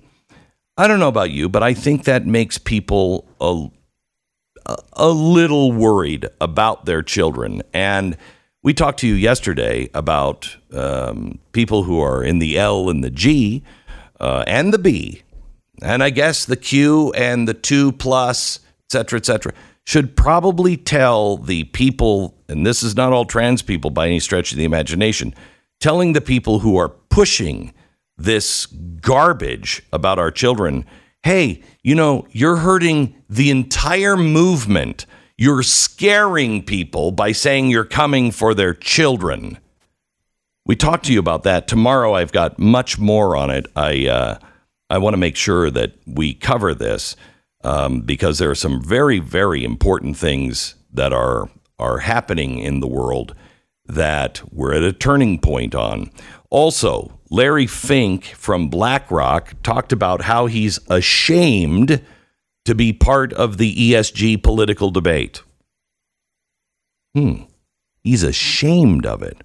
I 0.77 0.87
don't 0.87 0.99
know 0.99 1.09
about 1.09 1.31
you, 1.31 1.49
but 1.49 1.61
I 1.61 1.73
think 1.73 2.05
that 2.05 2.25
makes 2.25 2.57
people 2.57 3.27
a, 3.39 3.69
a, 4.93 5.09
little 5.09 5.71
worried 5.71 6.27
about 6.39 6.85
their 6.85 7.03
children. 7.03 7.61
And 7.73 8.17
we 8.63 8.73
talked 8.73 8.99
to 8.99 9.07
you 9.07 9.15
yesterday 9.15 9.89
about 9.93 10.55
um, 10.73 11.39
people 11.51 11.83
who 11.83 11.99
are 11.99 12.23
in 12.23 12.39
the 12.39 12.57
L 12.57 12.89
and 12.89 13.03
the 13.03 13.09
G 13.09 13.63
uh, 14.19 14.45
and 14.47 14.73
the 14.73 14.79
B, 14.79 15.23
and 15.81 16.01
I 16.01 16.11
guess 16.11 16.45
the 16.45 16.55
Q 16.55 17.11
and 17.13 17.47
the 17.47 17.53
two 17.53 17.91
plus, 17.91 18.59
et 18.79 18.91
cetera, 18.91 19.17
et 19.17 19.25
cetera, 19.25 19.53
should 19.91 20.15
probably 20.15 20.77
tell 20.77 21.35
the 21.35 21.65
people, 21.65 22.33
and 22.47 22.65
this 22.65 22.81
is 22.81 22.95
not 22.95 23.11
all 23.11 23.25
trans 23.25 23.61
people 23.61 23.91
by 23.91 24.07
any 24.07 24.21
stretch 24.21 24.53
of 24.53 24.57
the 24.57 24.63
imagination, 24.63 25.35
telling 25.81 26.13
the 26.13 26.21
people 26.21 26.59
who 26.59 26.77
are 26.77 26.87
pushing 26.87 27.73
this 28.15 28.67
garbage 28.67 29.83
about 29.91 30.17
our 30.17 30.31
children, 30.31 30.85
hey, 31.23 31.61
you 31.83 31.93
know, 31.93 32.25
you're 32.31 32.55
hurting 32.55 33.13
the 33.29 33.51
entire 33.51 34.15
movement. 34.15 35.05
You're 35.37 35.61
scaring 35.61 36.63
people 36.63 37.11
by 37.11 37.33
saying 37.33 37.69
you're 37.69 37.83
coming 37.83 38.31
for 38.31 38.53
their 38.53 38.73
children. 38.73 39.57
We 40.65 40.77
talked 40.77 41.03
to 41.07 41.13
you 41.13 41.19
about 41.19 41.43
that. 41.43 41.67
Tomorrow 41.67 42.13
I've 42.13 42.31
got 42.31 42.57
much 42.57 42.97
more 42.97 43.35
on 43.35 43.49
it. 43.49 43.67
I 43.75 44.07
uh, 44.07 44.37
I 44.89 44.99
want 44.99 45.15
to 45.15 45.17
make 45.17 45.35
sure 45.35 45.69
that 45.69 45.95
we 46.07 46.33
cover 46.33 46.73
this 46.73 47.17
um, 47.63 48.01
because 48.01 48.39
there 48.39 48.49
are 48.49 48.55
some 48.55 48.81
very 48.81 49.19
very 49.19 49.63
important 49.63 50.17
things 50.17 50.75
that 50.93 51.13
are 51.13 51.49
are 51.79 51.99
happening 51.99 52.59
in 52.59 52.79
the 52.79 52.87
world 52.87 53.35
that 53.85 54.41
we're 54.51 54.73
at 54.73 54.83
a 54.83 54.93
turning 54.93 55.39
point 55.39 55.75
on. 55.75 56.09
Also, 56.49 57.19
Larry 57.29 57.67
Fink 57.67 58.25
from 58.25 58.69
BlackRock 58.69 59.55
talked 59.63 59.91
about 59.91 60.23
how 60.23 60.45
he's 60.45 60.79
ashamed 60.89 62.03
to 62.65 62.75
be 62.75 62.93
part 62.93 63.33
of 63.33 63.57
the 63.57 63.73
ESG 63.93 64.43
political 64.43 64.91
debate. 64.91 65.41
Hmm. 67.15 67.43
He's 68.03 68.23
ashamed 68.23 69.05
of 69.05 69.21
it. 69.21 69.37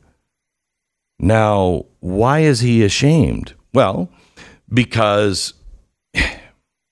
Now, 1.18 1.86
why 2.00 2.40
is 2.40 2.60
he 2.60 2.84
ashamed? 2.84 3.54
Well, 3.72 4.10
because 4.72 5.54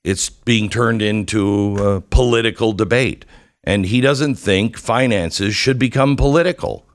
it's 0.05 0.29
being 0.29 0.69
turned 0.69 1.03
into 1.03 1.77
a 1.79 2.01
political 2.01 2.73
debate, 2.73 3.25
and 3.65 3.87
he 3.87 4.01
doesn't 4.01 4.37
think 4.37 4.77
finances 4.77 5.55
should 5.57 5.79
become 5.79 6.17
political. 6.17 6.87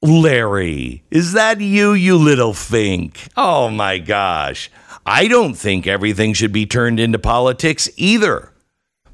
Larry, 0.00 1.04
is 1.10 1.32
that 1.32 1.60
you, 1.60 1.92
you 1.92 2.16
little 2.16 2.54
fink? 2.54 3.28
Oh 3.36 3.68
my 3.68 3.98
gosh. 3.98 4.70
I 5.04 5.26
don't 5.26 5.54
think 5.54 5.86
everything 5.86 6.34
should 6.34 6.52
be 6.52 6.66
turned 6.66 7.00
into 7.00 7.18
politics 7.18 7.88
either. 7.96 8.52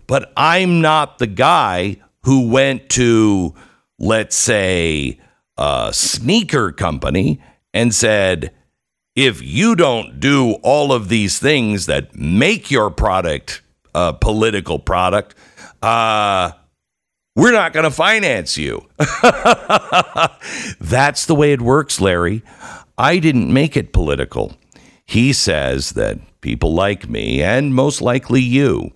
But 0.07 0.33
I'm 0.37 0.80
not 0.80 1.18
the 1.18 1.26
guy 1.26 1.96
who 2.24 2.48
went 2.48 2.90
to, 2.90 3.54
let's 3.98 4.37
say, 4.37 5.18
a 5.57 5.90
sneaker 5.92 6.72
company 6.72 7.40
and 7.72 7.94
said, 7.94 8.52
if 9.16 9.42
you 9.42 9.77
don't 9.77 10.18
do 10.18 10.55
all 10.62 10.92
of 10.92 11.09
these 11.09 11.38
things 11.38 11.87
that 11.87 12.14
make 12.16 12.70
your 12.70 12.90
product 12.90 13.62
a 13.94 14.12
political 14.12 14.79
product, 14.79 15.35
uh, 15.83 16.50
we're 17.37 17.53
not 17.53 17.72
going 17.72 17.85
to 17.85 17.90
finance 17.90 18.57
you. 18.57 18.87
That's 20.81 21.27
the 21.27 21.35
way 21.35 21.53
it 21.53 21.61
works, 21.61 22.00
Larry. 22.00 22.42
I 22.96 23.18
didn't 23.18 23.53
make 23.53 23.77
it 23.77 23.92
political. 23.92 24.57
He 25.05 25.33
says 25.33 25.90
that 25.90 26.18
people 26.40 26.74
like 26.74 27.09
me, 27.09 27.42
and 27.42 27.74
most 27.74 28.00
likely 28.00 28.40
you, 28.40 28.92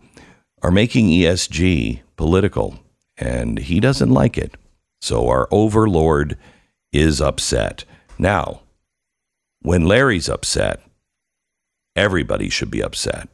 are 0.62 0.70
making 0.70 1.08
ESG 1.08 2.00
political, 2.16 2.78
and 3.16 3.58
he 3.58 3.80
doesn't 3.80 4.10
like 4.10 4.38
it. 4.38 4.56
So 5.00 5.28
our 5.28 5.48
overlord 5.50 6.36
is 6.92 7.20
upset. 7.20 7.84
Now, 8.18 8.62
when 9.62 9.86
Larry's 9.86 10.28
upset, 10.28 10.80
everybody 11.96 12.48
should 12.48 12.70
be 12.70 12.82
upset. 12.82 13.28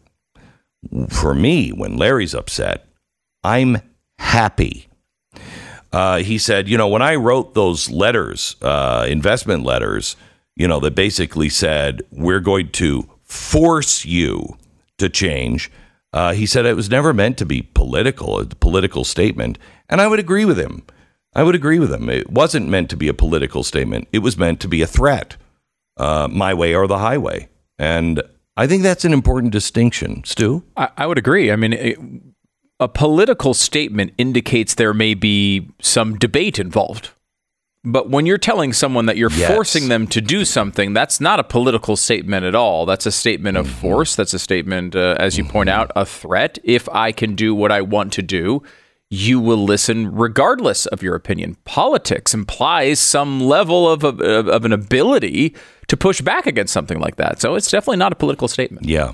For 1.08 1.34
me, 1.34 1.70
when 1.70 1.96
Larry's 1.96 2.34
upset, 2.34 2.87
I'm 3.42 3.78
happy. 4.18 4.88
Uh, 5.92 6.18
he 6.18 6.38
said, 6.38 6.68
you 6.68 6.76
know, 6.76 6.88
when 6.88 7.02
I 7.02 7.14
wrote 7.14 7.54
those 7.54 7.90
letters, 7.90 8.56
uh, 8.62 9.06
investment 9.08 9.64
letters, 9.64 10.16
you 10.56 10.66
know, 10.66 10.80
that 10.80 10.94
basically 10.94 11.48
said, 11.48 12.02
we're 12.10 12.40
going 12.40 12.70
to 12.72 13.08
force 13.22 14.04
you 14.04 14.56
to 14.98 15.08
change. 15.08 15.70
Uh, 16.12 16.32
he 16.32 16.46
said 16.46 16.66
it 16.66 16.76
was 16.76 16.90
never 16.90 17.12
meant 17.12 17.38
to 17.38 17.46
be 17.46 17.62
political, 17.62 18.40
a 18.40 18.46
political 18.46 19.04
statement. 19.04 19.58
And 19.88 20.00
I 20.00 20.06
would 20.06 20.18
agree 20.18 20.44
with 20.44 20.58
him. 20.58 20.82
I 21.34 21.42
would 21.42 21.54
agree 21.54 21.78
with 21.78 21.92
him. 21.92 22.08
It 22.08 22.30
wasn't 22.30 22.68
meant 22.68 22.90
to 22.90 22.96
be 22.96 23.08
a 23.08 23.14
political 23.14 23.64
statement, 23.64 24.08
it 24.12 24.20
was 24.20 24.38
meant 24.38 24.60
to 24.60 24.68
be 24.68 24.82
a 24.82 24.87
threat 24.87 25.37
uh, 25.96 26.28
my 26.30 26.54
way 26.54 26.74
or 26.74 26.87
the 26.87 26.98
highway. 26.98 27.48
And 27.78 28.22
I 28.57 28.66
think 28.66 28.83
that's 28.83 29.04
an 29.04 29.12
important 29.12 29.52
distinction, 29.52 30.22
Stu. 30.24 30.62
I, 30.76 30.88
I 30.96 31.07
would 31.07 31.18
agree. 31.18 31.50
I 31.50 31.57
mean, 31.57 31.72
it, 31.72 31.98
a 32.80 32.88
political 32.88 33.54
statement 33.54 34.12
indicates 34.18 34.74
there 34.74 34.94
may 34.94 35.14
be 35.14 35.68
some 35.80 36.16
debate 36.18 36.59
involved. 36.59 37.11
But 37.87 38.09
when 38.09 38.24
you're 38.24 38.38
telling 38.38 38.72
someone 38.72 39.04
that 39.07 39.18
you're 39.18 39.30
Yes. 39.30 39.52
forcing 39.52 39.88
them 39.88 40.07
to 40.07 40.20
do 40.22 40.44
something, 40.46 40.94
that's 40.94 41.20
not 41.20 41.38
a 41.38 41.44
political 41.44 41.96
statement 41.96 42.46
at 42.46 42.54
all. 42.54 42.87
That's 42.87 43.04
a 43.04 43.12
statement 43.12 43.59
of 43.59 43.68
force. 43.68 44.16
That's 44.16 44.33
a 44.33 44.38
statement, 44.38 44.96
uh, 44.96 45.16
as 45.18 45.37
you 45.37 45.44
point 45.44 45.68
out, 45.68 45.90
a 45.94 46.07
threat. 46.07 46.59
If 46.64 46.88
I 46.88 47.12
can 47.12 47.35
do 47.35 47.54
what 47.54 47.70
I 47.70 47.83
want 47.83 48.12
to 48.14 48.22
do, 48.22 48.62
you 49.14 49.38
will 49.40 49.64
listen 49.64 50.14
regardless 50.14 50.87
of 50.87 51.03
your 51.03 51.14
opinion. 51.14 51.57
Politics 51.64 52.35
implies 52.35 52.98
some 52.98 53.40
level 53.40 53.88
of, 53.90 54.03
of, 54.05 54.20
of 54.20 54.64
an 54.64 54.72
ability 54.72 55.55
to 55.87 55.96
push 55.96 56.20
back 56.20 56.46
against 56.46 56.72
something 56.72 56.98
like 56.98 57.16
that. 57.16 57.40
So 57.40 57.55
it's 57.55 57.70
definitely 57.70 57.98
not 57.98 58.12
a 58.12 58.16
political 58.16 58.48
statement. 58.48 58.87
Yeah. 58.87 59.12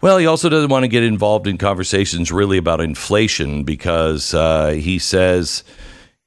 Well, 0.00 0.18
he 0.18 0.26
also 0.26 0.48
doesn't 0.48 0.68
want 0.68 0.84
to 0.84 0.88
get 0.88 1.02
involved 1.02 1.46
in 1.46 1.56
conversations 1.56 2.30
really 2.30 2.58
about 2.58 2.80
inflation 2.80 3.64
because 3.64 4.34
uh, 4.34 4.70
he 4.70 4.98
says, 4.98 5.64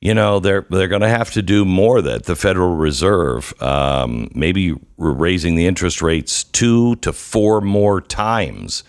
you 0.02 0.14
know, 0.14 0.40
they're 0.40 0.66
they're 0.70 0.88
going 0.88 1.02
to 1.02 1.10
have 1.10 1.32
to 1.32 1.42
do 1.42 1.66
more. 1.66 2.02
That 2.02 2.26
the 2.26 2.36
Federal 2.36 2.76
Reserve, 2.76 3.54
um, 3.62 4.30
maybe 4.34 4.74
raising 4.98 5.56
the 5.56 5.68
interest 5.68 6.02
rates 6.02 6.44
two 6.46 6.96
to 6.98 7.14
four 7.14 7.62
more 7.62 8.02
times. 8.02 8.84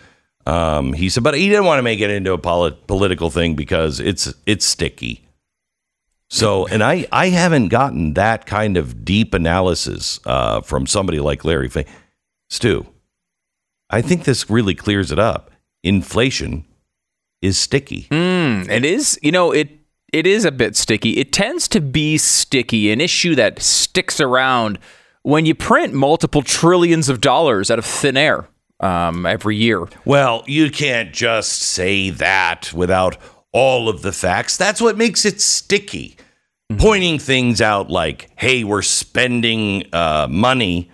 Um, 0.51 0.95
he 0.95 1.09
said, 1.09 1.23
but 1.23 1.35
he 1.35 1.49
didn't 1.49 1.65
want 1.65 1.79
to 1.79 1.83
make 1.83 2.01
it 2.01 2.11
into 2.11 2.33
a 2.33 2.39
polit- 2.39 2.89
political 2.89 3.31
thing 3.31 3.55
because 3.55 4.01
it's 4.01 4.35
it's 4.47 4.67
sticky. 4.67 5.25
So, 6.29 6.67
and 6.67 6.83
I 6.83 7.07
I 7.13 7.29
haven't 7.29 7.69
gotten 7.69 8.15
that 8.15 8.47
kind 8.47 8.77
of 8.77 9.05
deep 9.05 9.33
analysis 9.33 10.19
uh, 10.27 10.61
from 10.63 10.87
somebody 10.87 11.21
like 11.21 11.45
Larry 11.45 11.69
Fay. 11.69 11.87
Stu, 12.49 12.85
I 13.91 14.03
think 14.03 14.25
this 14.25 14.51
really 14.51 14.75
clears 14.75 15.13
it 15.13 15.21
up. 15.21 15.53
Inflation 15.85 16.65
is 17.41 17.57
sticky. 17.57 18.09
It 18.69 18.85
is, 18.85 19.21
you 19.23 19.31
know, 19.31 19.53
it 19.53 19.69
it 20.13 20.27
is 20.27 20.45
a 20.45 20.51
bit 20.51 20.75
sticky. 20.77 21.19
It 21.19 21.33
tends 21.33 21.69
to 21.69 21.81
be 21.81 22.19
sticky, 22.19 22.91
an 22.91 23.01
issue 23.01 23.37
that 23.37 23.63
sticks 23.63 24.21
around 24.21 24.81
when 25.23 25.47
you 25.47 25.55
print 25.55 25.95
multiple 25.95 26.43
trillions 26.43 27.09
of 27.09 27.21
dollars 27.21 27.71
out 27.71 27.79
of 27.79 27.85
thin 27.85 28.17
air 28.17 28.49
um, 28.81 29.27
every 29.27 29.57
year. 29.57 29.87
Well, 30.05 30.43
you 30.47 30.71
can't 30.71 31.13
just 31.13 31.53
say 31.53 32.11
that 32.11 32.73
without 32.73 33.17
all 33.53 33.89
of 33.89 34.03
the 34.03 34.13
facts. 34.13 34.57
That's 34.57 34.81
what 34.81 34.97
makes 34.97 35.25
it 35.25 35.41
sticky. 35.41 36.17
Pointing 36.79 37.19
things 37.19 37.61
out 37.61 37.91
like, 37.91 38.31
hey, 38.37 38.63
we're 38.63 38.83
spending 38.83 39.93
uh, 39.93 40.29
money. 40.31 40.89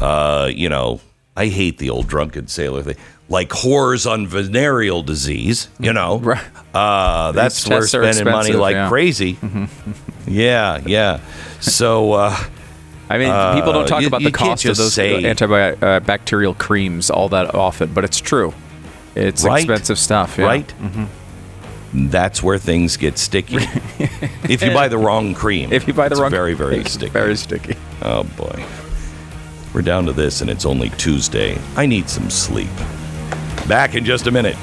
Uh, 0.00 0.48
you 0.52 0.68
know, 0.68 1.00
I 1.36 1.46
hate 1.48 1.78
the 1.78 1.90
old 1.90 2.06
drunken 2.06 2.46
sailor 2.46 2.82
thing. 2.82 2.96
Like 3.28 3.48
whores 3.48 4.08
on 4.08 4.28
venereal 4.28 5.02
disease, 5.02 5.68
you 5.80 5.92
know. 5.92 6.18
Right. 6.24 6.44
Uh, 6.72 7.32
that's 7.32 7.64
These 7.64 7.70
we're 7.70 7.86
spending 7.86 8.24
money 8.24 8.52
like 8.52 8.74
yeah. 8.74 8.88
crazy. 8.88 9.36
yeah, 10.28 10.80
yeah. 10.86 11.20
So, 11.60 12.12
uh, 12.12 12.36
I 13.08 13.18
mean, 13.18 13.54
people 13.54 13.72
don't 13.72 13.84
uh, 13.84 13.86
talk 13.86 14.00
you- 14.02 14.08
about 14.08 14.22
the 14.22 14.32
cost 14.32 14.64
of 14.64 14.76
those 14.76 14.94
say- 14.94 15.22
antibacterial 15.22 16.50
uh, 16.50 16.54
creams 16.54 17.08
all 17.10 17.28
that 17.30 17.54
often, 17.54 17.92
but 17.94 18.04
it's 18.04 18.20
true. 18.20 18.52
It's 19.14 19.44
Right. 19.44 19.58
expensive 19.60 19.98
stuff, 19.98 20.36
yeah. 20.38 20.44
right? 20.44 20.74
Mm-hmm. 20.80 22.08
That's 22.10 22.42
where 22.42 22.58
things 22.58 22.96
get 22.96 23.16
sticky. 23.16 23.56
if 24.48 24.62
you 24.62 24.72
buy 24.72 24.88
the 24.88 24.98
wrong 24.98 25.32
cream, 25.34 25.72
If 25.72 25.86
you 25.86 25.94
buy 25.94 26.08
the 26.08 26.14
it's 26.14 26.20
wrong, 26.20 26.30
very, 26.30 26.52
very 26.54 26.84
sticky. 26.84 27.10
very 27.10 27.36
sticky. 27.36 27.76
Oh 28.02 28.24
boy, 28.24 28.64
we're 29.72 29.82
down 29.82 30.04
to 30.06 30.12
this, 30.12 30.40
and 30.42 30.50
it's 30.50 30.66
only 30.66 30.90
Tuesday. 30.90 31.56
I 31.76 31.86
need 31.86 32.10
some 32.10 32.28
sleep. 32.28 32.68
Back 33.68 33.94
in 33.94 34.04
just 34.04 34.26
a 34.26 34.30
minute. 34.30 34.56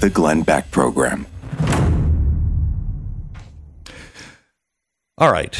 The 0.00 0.10
Glenn 0.10 0.42
Beck 0.42 0.70
Program. 0.70 1.26
All 5.16 5.32
right. 5.32 5.58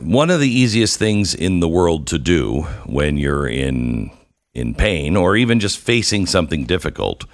One 0.00 0.30
of 0.30 0.40
the 0.40 0.48
easiest 0.48 0.98
things 0.98 1.34
in 1.34 1.60
the 1.60 1.68
world 1.68 2.06
to 2.08 2.18
do 2.18 2.62
when 2.86 3.18
you're 3.18 3.46
in 3.46 4.10
in 4.54 4.74
pain 4.74 5.14
or 5.14 5.36
even 5.36 5.60
just 5.60 5.78
facing 5.78 6.26
something 6.26 6.64
difficult 6.64 7.24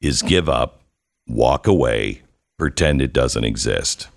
is 0.00 0.22
give 0.22 0.48
up, 0.48 0.80
walk 1.28 1.66
away, 1.66 2.22
pretend 2.58 3.00
it 3.02 3.12
doesn't 3.12 3.44
exist. 3.44 4.08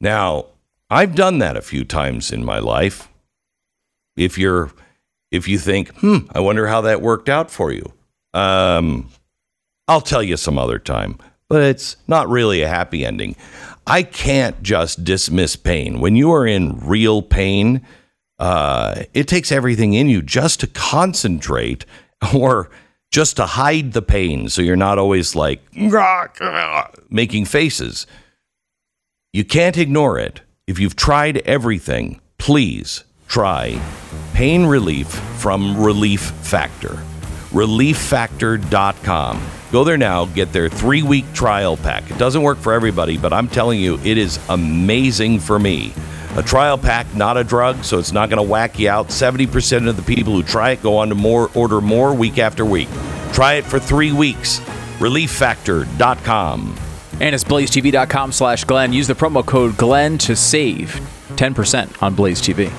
Now, 0.00 0.46
I've 0.90 1.14
done 1.14 1.38
that 1.38 1.56
a 1.56 1.62
few 1.62 1.84
times 1.84 2.32
in 2.32 2.44
my 2.44 2.58
life. 2.58 3.08
If 4.16 4.38
you're 4.38 4.70
if 5.30 5.46
you 5.46 5.58
think, 5.58 5.94
"Hmm, 5.98 6.26
I 6.34 6.40
wonder 6.40 6.66
how 6.66 6.80
that 6.82 7.02
worked 7.02 7.28
out 7.28 7.50
for 7.50 7.72
you." 7.72 7.92
Um 8.32 9.10
I'll 9.86 10.00
tell 10.00 10.22
you 10.22 10.38
some 10.38 10.58
other 10.58 10.78
time, 10.78 11.18
but 11.48 11.62
it's 11.62 11.96
not 12.08 12.30
really 12.30 12.62
a 12.62 12.68
happy 12.68 13.04
ending. 13.04 13.36
I 13.86 14.02
can't 14.02 14.62
just 14.62 15.04
dismiss 15.04 15.56
pain. 15.56 16.00
When 16.00 16.16
you 16.16 16.32
are 16.32 16.46
in 16.46 16.78
real 16.80 17.22
pain, 17.22 17.86
uh, 18.38 19.04
it 19.12 19.28
takes 19.28 19.52
everything 19.52 19.94
in 19.94 20.08
you 20.08 20.22
just 20.22 20.60
to 20.60 20.66
concentrate 20.66 21.84
or 22.34 22.70
just 23.10 23.36
to 23.36 23.46
hide 23.46 23.92
the 23.92 24.02
pain 24.02 24.48
so 24.48 24.62
you're 24.62 24.74
not 24.76 24.98
always 24.98 25.36
like 25.36 25.60
making 27.10 27.44
faces. 27.44 28.06
You 29.32 29.44
can't 29.44 29.76
ignore 29.76 30.18
it. 30.18 30.40
If 30.66 30.78
you've 30.78 30.96
tried 30.96 31.38
everything, 31.38 32.20
please 32.38 33.04
try 33.28 33.80
pain 34.32 34.66
relief 34.66 35.08
from 35.08 35.82
Relief 35.82 36.20
Factor. 36.20 37.02
ReliefFactor.com. 37.54 39.42
Go 39.70 39.84
there 39.84 39.96
now, 39.96 40.26
get 40.26 40.52
their 40.52 40.68
three 40.68 41.02
week 41.02 41.24
trial 41.32 41.76
pack. 41.76 42.10
It 42.10 42.18
doesn't 42.18 42.42
work 42.42 42.58
for 42.58 42.72
everybody, 42.72 43.16
but 43.16 43.32
I'm 43.32 43.48
telling 43.48 43.80
you, 43.80 43.98
it 44.04 44.18
is 44.18 44.38
amazing 44.48 45.40
for 45.40 45.58
me. 45.58 45.92
A 46.36 46.42
trial 46.42 46.76
pack, 46.76 47.14
not 47.14 47.36
a 47.36 47.44
drug, 47.44 47.84
so 47.84 47.98
it's 47.98 48.10
not 48.12 48.28
going 48.28 48.44
to 48.44 48.50
whack 48.50 48.78
you 48.78 48.88
out. 48.88 49.08
70% 49.08 49.88
of 49.88 49.96
the 49.96 50.02
people 50.02 50.32
who 50.32 50.42
try 50.42 50.72
it 50.72 50.82
go 50.82 50.98
on 50.98 51.08
to 51.10 51.14
more 51.14 51.48
order 51.54 51.80
more 51.80 52.12
week 52.12 52.38
after 52.38 52.64
week. 52.64 52.88
Try 53.32 53.54
it 53.54 53.64
for 53.64 53.78
three 53.78 54.10
weeks. 54.10 54.58
ReliefFactor.com. 54.98 56.76
And 57.20 57.34
it's 57.34 57.44
blazetv.com 57.44 58.32
slash 58.32 58.64
Glenn. 58.64 58.92
Use 58.92 59.06
the 59.06 59.14
promo 59.14 59.46
code 59.46 59.76
Glenn 59.76 60.18
to 60.18 60.34
save 60.34 61.00
10% 61.36 62.02
on 62.02 62.14
Blaze 62.16 62.42
TV. 62.42 62.72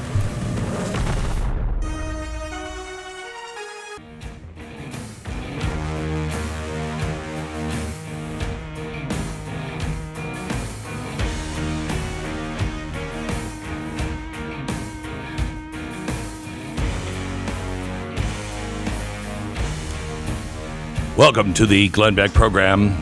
Welcome 21.25 21.55
to 21.55 21.65
the 21.65 21.87
Glenn 21.87 22.13
Beck 22.13 22.33
program. 22.33 22.95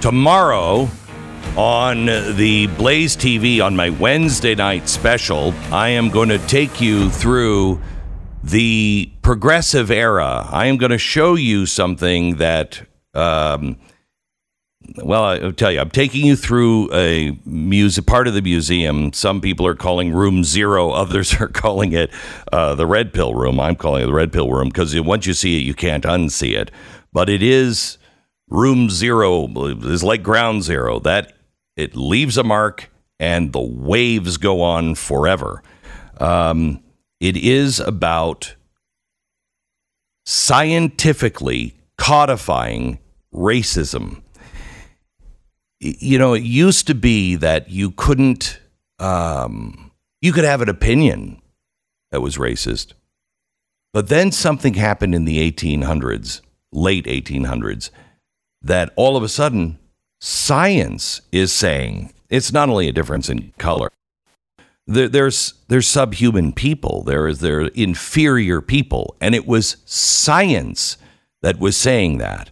Tomorrow 0.00 0.88
on 1.56 2.06
the 2.06 2.66
Blaze 2.76 3.16
TV 3.16 3.64
on 3.64 3.76
my 3.76 3.90
Wednesday 3.90 4.56
night 4.56 4.88
special, 4.88 5.54
I 5.70 5.90
am 5.90 6.10
going 6.10 6.30
to 6.30 6.38
take 6.48 6.80
you 6.80 7.10
through 7.10 7.80
the 8.42 9.08
progressive 9.22 9.92
era. 9.92 10.48
I 10.50 10.66
am 10.66 10.78
going 10.78 10.90
to 10.90 10.98
show 10.98 11.36
you 11.36 11.64
something 11.64 12.38
that, 12.38 12.82
um, 13.14 13.76
well, 14.96 15.22
I'll 15.22 15.52
tell 15.52 15.70
you, 15.70 15.78
I'm 15.78 15.90
taking 15.90 16.26
you 16.26 16.34
through 16.34 16.92
a 16.92 17.38
music 17.46 18.04
part 18.04 18.26
of 18.26 18.34
the 18.34 18.42
museum. 18.42 19.12
Some 19.12 19.40
people 19.40 19.64
are 19.64 19.76
calling 19.76 20.12
room 20.12 20.42
zero, 20.42 20.90
others 20.90 21.40
are 21.40 21.46
calling 21.46 21.92
it 21.92 22.10
uh, 22.52 22.74
the 22.74 22.88
red 22.88 23.12
pill 23.12 23.32
room. 23.32 23.60
I'm 23.60 23.76
calling 23.76 24.02
it 24.02 24.06
the 24.06 24.12
red 24.12 24.32
pill 24.32 24.50
room 24.50 24.70
because 24.70 25.00
once 25.00 25.24
you 25.28 25.34
see 25.34 25.60
it, 25.60 25.62
you 25.62 25.72
can't 25.72 26.02
unsee 26.02 26.58
it. 26.58 26.72
But 27.14 27.30
it 27.30 27.42
is 27.42 27.96
room 28.48 28.90
zero, 28.90 29.48
is 29.68 30.04
like 30.04 30.22
ground 30.22 30.64
zero. 30.64 30.98
That 30.98 31.32
it 31.76 31.96
leaves 31.96 32.36
a 32.36 32.44
mark 32.44 32.90
and 33.18 33.52
the 33.52 33.60
waves 33.60 34.36
go 34.36 34.60
on 34.60 34.94
forever. 34.96 35.62
Um, 36.18 36.82
it 37.20 37.36
is 37.36 37.80
about 37.80 38.54
scientifically 40.26 41.76
codifying 41.96 42.98
racism. 43.32 44.22
You 45.80 46.18
know, 46.18 46.34
it 46.34 46.42
used 46.42 46.86
to 46.88 46.94
be 46.94 47.36
that 47.36 47.70
you 47.70 47.90
couldn't, 47.90 48.60
um, 48.98 49.90
you 50.20 50.32
could 50.32 50.44
have 50.44 50.62
an 50.62 50.68
opinion 50.68 51.40
that 52.10 52.20
was 52.20 52.38
racist. 52.38 52.94
But 53.92 54.08
then 54.08 54.32
something 54.32 54.74
happened 54.74 55.14
in 55.14 55.24
the 55.24 55.50
1800s, 55.50 56.40
late 56.74 57.06
1800s, 57.06 57.90
that 58.60 58.92
all 58.96 59.16
of 59.16 59.22
a 59.22 59.28
sudden 59.28 59.78
science 60.20 61.20
is 61.32 61.52
saying 61.52 62.12
it's 62.30 62.52
not 62.52 62.68
only 62.68 62.88
a 62.88 62.92
difference 62.92 63.28
in 63.28 63.52
color. 63.58 63.90
There, 64.86 65.08
there's 65.08 65.54
there's 65.68 65.86
subhuman 65.86 66.52
people. 66.52 67.02
There 67.02 67.26
is 67.26 67.40
there 67.40 67.62
inferior 67.68 68.60
people, 68.60 69.16
and 69.20 69.34
it 69.34 69.46
was 69.46 69.76
science 69.84 70.98
that 71.42 71.58
was 71.58 71.76
saying 71.76 72.18
that. 72.18 72.50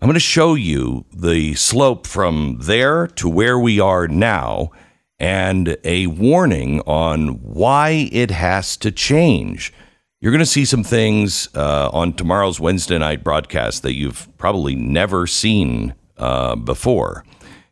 I'm 0.00 0.06
going 0.06 0.14
to 0.14 0.20
show 0.20 0.54
you 0.54 1.04
the 1.12 1.54
slope 1.54 2.06
from 2.06 2.58
there 2.62 3.06
to 3.08 3.28
where 3.28 3.58
we 3.58 3.78
are 3.78 4.08
now, 4.08 4.70
and 5.18 5.76
a 5.84 6.06
warning 6.06 6.80
on 6.86 7.40
why 7.42 8.08
it 8.10 8.30
has 8.30 8.76
to 8.78 8.90
change. 8.90 9.72
You're 10.22 10.32
going 10.32 10.40
to 10.40 10.46
see 10.46 10.66
some 10.66 10.84
things 10.84 11.48
uh, 11.54 11.88
on 11.94 12.12
tomorrow's 12.12 12.60
Wednesday 12.60 12.98
night 12.98 13.24
broadcast 13.24 13.82
that 13.84 13.94
you've 13.94 14.28
probably 14.36 14.76
never 14.76 15.26
seen 15.26 15.94
uh, 16.18 16.56
before. 16.56 17.24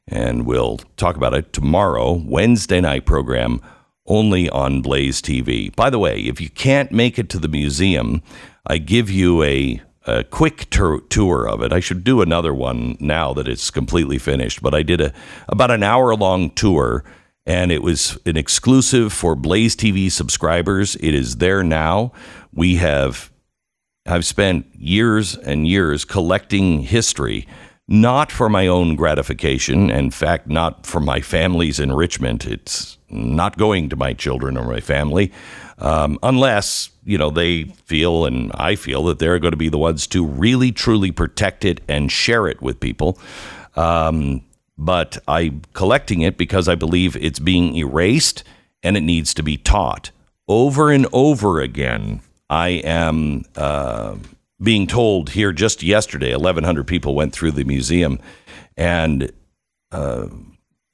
And 0.06 0.46
we'll 0.46 0.78
talk 0.96 1.16
about 1.16 1.34
it 1.34 1.52
tomorrow, 1.52 2.12
Wednesday 2.12 2.80
night 2.80 3.04
program, 3.04 3.60
only 4.06 4.48
on 4.48 4.80
Blaze 4.80 5.20
TV. 5.20 5.76
By 5.76 5.90
the 5.90 5.98
way, 5.98 6.20
if 6.20 6.40
you 6.40 6.48
can't 6.48 6.90
make 6.90 7.18
it 7.18 7.28
to 7.30 7.38
the 7.38 7.48
museum, 7.48 8.22
I 8.66 8.78
give 8.78 9.10
you 9.10 9.42
a, 9.42 9.82
a 10.06 10.24
quick 10.24 10.70
tour 10.70 11.46
of 11.46 11.62
it. 11.62 11.70
I 11.70 11.80
should 11.80 12.02
do 12.02 12.22
another 12.22 12.54
one 12.54 12.96
now 12.98 13.34
that 13.34 13.46
it's 13.46 13.70
completely 13.70 14.16
finished, 14.16 14.62
but 14.62 14.74
I 14.74 14.82
did 14.82 15.02
a 15.02 15.12
about 15.50 15.70
an 15.70 15.82
hour 15.82 16.14
long 16.14 16.48
tour 16.48 17.04
and 17.48 17.72
it 17.72 17.82
was 17.82 18.18
an 18.26 18.36
exclusive 18.36 19.10
for 19.10 19.34
Blaze 19.34 19.74
TV 19.74 20.12
subscribers. 20.12 20.96
It 20.96 21.14
is 21.14 21.36
there 21.36 21.64
now. 21.64 22.12
We 22.58 22.74
have 22.78 23.30
I've 24.04 24.26
spent 24.26 24.66
years 24.74 25.36
and 25.36 25.68
years 25.68 26.04
collecting 26.04 26.80
history, 26.80 27.46
not 27.86 28.32
for 28.32 28.48
my 28.48 28.66
own 28.66 28.96
gratification, 28.96 29.90
in 29.90 30.10
fact, 30.10 30.48
not 30.48 30.84
for 30.84 30.98
my 30.98 31.20
family's 31.20 31.78
enrichment. 31.78 32.46
It's 32.46 32.98
not 33.10 33.58
going 33.58 33.88
to 33.90 33.96
my 33.96 34.12
children 34.12 34.56
or 34.56 34.64
my 34.64 34.80
family, 34.80 35.30
um, 35.78 36.18
unless 36.24 36.90
you 37.04 37.16
know 37.16 37.30
they 37.30 37.62
feel 37.86 38.26
and 38.26 38.50
I 38.54 38.74
feel 38.74 39.04
that 39.04 39.20
they're 39.20 39.38
going 39.38 39.52
to 39.52 39.56
be 39.56 39.68
the 39.68 39.78
ones 39.78 40.08
to 40.08 40.26
really 40.26 40.72
truly 40.72 41.12
protect 41.12 41.64
it 41.64 41.80
and 41.86 42.10
share 42.10 42.48
it 42.48 42.60
with 42.60 42.80
people. 42.80 43.20
Um, 43.76 44.42
but 44.76 45.16
I'm 45.28 45.62
collecting 45.74 46.22
it 46.22 46.36
because 46.36 46.68
I 46.68 46.74
believe 46.74 47.14
it's 47.14 47.38
being 47.38 47.76
erased 47.76 48.42
and 48.82 48.96
it 48.96 49.02
needs 49.02 49.32
to 49.34 49.44
be 49.44 49.56
taught 49.56 50.10
over 50.48 50.90
and 50.90 51.06
over 51.12 51.60
again. 51.60 52.20
I 52.50 52.68
am 52.68 53.44
uh, 53.56 54.16
being 54.60 54.86
told 54.86 55.30
here 55.30 55.52
just 55.52 55.82
yesterday, 55.82 56.32
1,100 56.32 56.86
people 56.86 57.14
went 57.14 57.32
through 57.32 57.52
the 57.52 57.64
museum, 57.64 58.18
and 58.76 59.30
uh, 59.92 60.28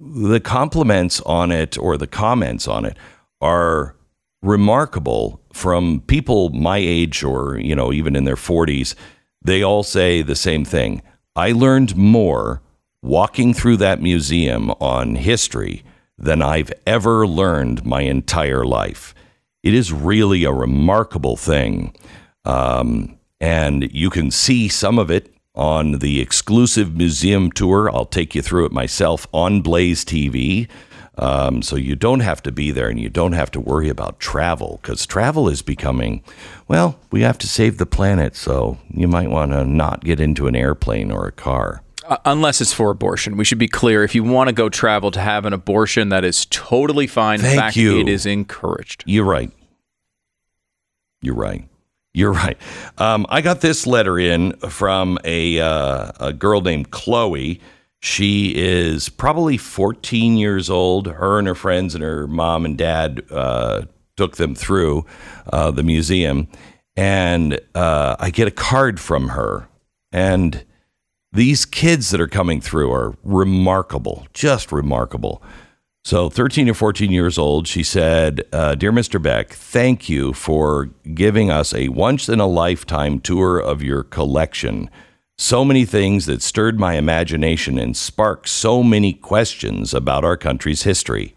the 0.00 0.40
compliments 0.40 1.20
on 1.22 1.50
it 1.50 1.78
or 1.78 1.96
the 1.96 2.06
comments 2.06 2.68
on 2.68 2.84
it 2.84 2.96
are 3.40 3.96
remarkable 4.42 5.40
from 5.52 6.02
people 6.06 6.50
my 6.50 6.76
age 6.76 7.22
or 7.24 7.58
you 7.58 7.74
know 7.74 7.92
even 7.92 8.14
in 8.14 8.24
their 8.24 8.36
40s 8.36 8.94
they 9.40 9.62
all 9.62 9.82
say 9.82 10.22
the 10.22 10.34
same 10.34 10.64
thing. 10.64 11.02
I 11.36 11.52
learned 11.52 11.96
more 11.96 12.62
walking 13.04 13.52
through 13.52 13.76
that 13.76 14.00
museum 14.00 14.70
on 14.80 15.14
history 15.14 15.84
than 16.16 16.40
i've 16.40 16.72
ever 16.86 17.26
learned 17.26 17.84
my 17.84 18.00
entire 18.00 18.64
life 18.64 19.13
it 19.64 19.74
is 19.74 19.92
really 19.92 20.44
a 20.44 20.52
remarkable 20.52 21.36
thing 21.36 21.92
um, 22.44 23.18
and 23.40 23.92
you 23.92 24.10
can 24.10 24.30
see 24.30 24.68
some 24.68 24.98
of 24.98 25.10
it 25.10 25.34
on 25.54 25.98
the 25.98 26.20
exclusive 26.20 26.96
museum 26.96 27.50
tour. 27.50 27.90
I'll 27.94 28.06
take 28.06 28.34
you 28.34 28.42
through 28.42 28.66
it 28.66 28.72
myself 28.72 29.26
on 29.32 29.60
Blaze 29.60 30.04
TV. 30.04 30.68
Um, 31.16 31.62
so 31.62 31.76
you 31.76 31.94
don't 31.94 32.20
have 32.20 32.42
to 32.42 32.50
be 32.50 32.72
there 32.72 32.88
and 32.88 32.98
you 32.98 33.08
don't 33.08 33.34
have 33.34 33.50
to 33.52 33.60
worry 33.60 33.88
about 33.88 34.18
travel 34.18 34.80
because 34.82 35.06
travel 35.06 35.48
is 35.48 35.62
becoming, 35.62 36.24
well, 36.66 36.98
we 37.12 37.22
have 37.22 37.38
to 37.38 37.46
save 37.46 37.78
the 37.78 37.86
planet. 37.86 38.34
So 38.34 38.78
you 38.90 39.06
might 39.06 39.30
want 39.30 39.52
to 39.52 39.64
not 39.64 40.02
get 40.02 40.18
into 40.18 40.48
an 40.48 40.56
airplane 40.56 41.12
or 41.12 41.26
a 41.26 41.32
car. 41.32 41.83
Uh, 42.06 42.18
unless 42.26 42.60
it's 42.60 42.72
for 42.72 42.90
abortion. 42.90 43.38
We 43.38 43.44
should 43.44 43.58
be 43.58 43.68
clear. 43.68 44.04
If 44.04 44.14
you 44.14 44.22
want 44.24 44.48
to 44.48 44.52
go 44.52 44.68
travel 44.68 45.10
to 45.12 45.20
have 45.20 45.46
an 45.46 45.54
abortion, 45.54 46.10
that 46.10 46.22
is 46.22 46.44
totally 46.46 47.06
fine. 47.06 47.36
In 47.36 47.46
Thank 47.46 47.60
fact, 47.60 47.76
you. 47.76 47.98
it 47.98 48.08
is 48.08 48.26
encouraged. 48.26 49.04
You're 49.06 49.24
right. 49.24 49.50
You're 51.22 51.34
right. 51.34 51.66
You're 52.12 52.32
right. 52.44 52.58
Um, 52.98 53.24
I 53.30 53.40
got 53.40 53.62
this 53.62 53.86
letter 53.86 54.18
in 54.18 54.52
from 54.58 55.18
a 55.24 55.60
uh, 55.60 56.12
a 56.20 56.32
girl 56.34 56.60
named 56.60 56.90
Chloe. 56.90 57.60
She 58.00 58.54
is 58.54 59.08
probably 59.08 59.56
14 59.56 60.36
years 60.36 60.68
old. 60.68 61.06
Her 61.06 61.38
and 61.38 61.48
her 61.48 61.54
friends 61.54 61.94
and 61.94 62.04
her 62.04 62.26
mom 62.26 62.66
and 62.66 62.76
dad 62.76 63.22
uh, 63.30 63.86
took 64.18 64.36
them 64.36 64.54
through 64.54 65.06
uh, 65.50 65.70
the 65.70 65.82
museum, 65.82 66.48
and 66.96 67.58
uh, 67.74 68.16
I 68.18 68.28
get 68.28 68.46
a 68.46 68.50
card 68.50 69.00
from 69.00 69.28
her. 69.28 69.68
And 70.12 70.64
these 71.34 71.64
kids 71.64 72.10
that 72.10 72.20
are 72.20 72.28
coming 72.28 72.60
through 72.60 72.92
are 72.92 73.16
remarkable, 73.24 74.26
just 74.32 74.70
remarkable. 74.72 75.42
So, 76.04 76.28
13 76.28 76.68
or 76.68 76.74
14 76.74 77.10
years 77.10 77.38
old, 77.38 77.66
she 77.66 77.82
said, 77.82 78.44
uh, 78.52 78.74
Dear 78.74 78.92
Mr. 78.92 79.20
Beck, 79.20 79.50
thank 79.50 80.08
you 80.08 80.32
for 80.32 80.90
giving 81.14 81.50
us 81.50 81.74
a 81.74 81.88
once 81.88 82.28
in 82.28 82.40
a 82.40 82.46
lifetime 82.46 83.20
tour 83.20 83.58
of 83.58 83.82
your 83.82 84.02
collection. 84.02 84.90
So 85.36 85.64
many 85.64 85.84
things 85.84 86.26
that 86.26 86.42
stirred 86.42 86.78
my 86.78 86.94
imagination 86.94 87.78
and 87.78 87.96
sparked 87.96 88.48
so 88.48 88.82
many 88.82 89.12
questions 89.12 89.92
about 89.92 90.24
our 90.24 90.36
country's 90.36 90.82
history. 90.82 91.34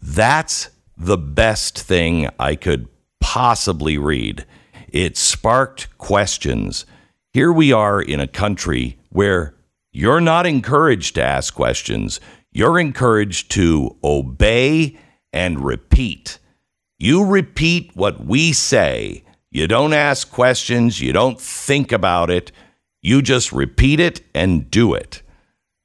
That's 0.00 0.70
the 0.96 1.18
best 1.18 1.78
thing 1.78 2.28
I 2.40 2.56
could 2.56 2.88
possibly 3.20 3.98
read. 3.98 4.44
It 4.88 5.16
sparked 5.16 5.96
questions. 5.98 6.86
Here 7.34 7.52
we 7.52 7.72
are 7.72 8.00
in 8.00 8.20
a 8.20 8.28
country 8.28 8.96
where 9.08 9.56
you're 9.90 10.20
not 10.20 10.46
encouraged 10.46 11.16
to 11.16 11.24
ask 11.24 11.52
questions. 11.52 12.20
You're 12.52 12.78
encouraged 12.78 13.50
to 13.52 13.96
obey 14.04 14.96
and 15.32 15.64
repeat. 15.64 16.38
You 16.96 17.24
repeat 17.24 17.90
what 17.96 18.24
we 18.24 18.52
say. 18.52 19.24
You 19.50 19.66
don't 19.66 19.92
ask 19.92 20.30
questions. 20.30 21.00
You 21.00 21.12
don't 21.12 21.40
think 21.40 21.90
about 21.90 22.30
it. 22.30 22.52
You 23.02 23.20
just 23.20 23.50
repeat 23.50 23.98
it 23.98 24.20
and 24.32 24.70
do 24.70 24.94
it. 24.94 25.22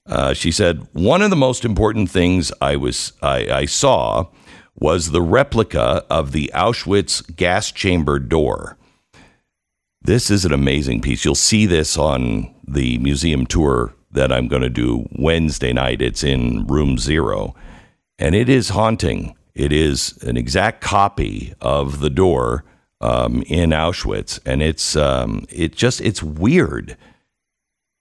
Uh, 0.05 0.35
she 0.35 0.51
said 0.51 0.87
one 0.93 1.23
of 1.23 1.31
the 1.31 1.35
most 1.35 1.65
important 1.65 2.11
things 2.11 2.51
I 2.61 2.75
was 2.75 3.13
I, 3.23 3.49
I 3.51 3.65
saw 3.65 4.27
was 4.75 5.09
the 5.09 5.23
replica 5.23 6.05
of 6.11 6.31
the 6.31 6.51
Auschwitz 6.53 7.35
gas 7.35 7.71
chamber 7.71 8.19
door. 8.19 8.77
This 10.01 10.31
is 10.31 10.45
an 10.45 10.53
amazing 10.53 11.01
piece. 11.01 11.25
You'll 11.25 11.35
see 11.35 11.65
this 11.65 11.97
on 11.97 12.53
the 12.67 12.97
museum 12.99 13.45
tour 13.45 13.93
that 14.11 14.31
I'm 14.31 14.47
going 14.47 14.61
to 14.63 14.69
do 14.69 15.07
Wednesday 15.17 15.73
night. 15.73 16.01
It's 16.01 16.23
in 16.23 16.65
room 16.67 16.97
zero, 16.97 17.55
and 18.17 18.33
it 18.35 18.49
is 18.49 18.69
haunting. 18.69 19.35
It 19.55 19.73
is 19.73 20.17
an 20.23 20.37
exact 20.37 20.81
copy 20.81 21.53
of 21.61 21.99
the 21.99 22.09
door 22.09 22.63
um, 23.01 23.43
in 23.47 23.71
Auschwitz, 23.71 24.39
and 24.45 24.61
it's 24.61 24.95
um, 24.95 25.45
it 25.49 25.75
just 25.75 26.01
it's 26.01 26.23
weird. 26.23 26.97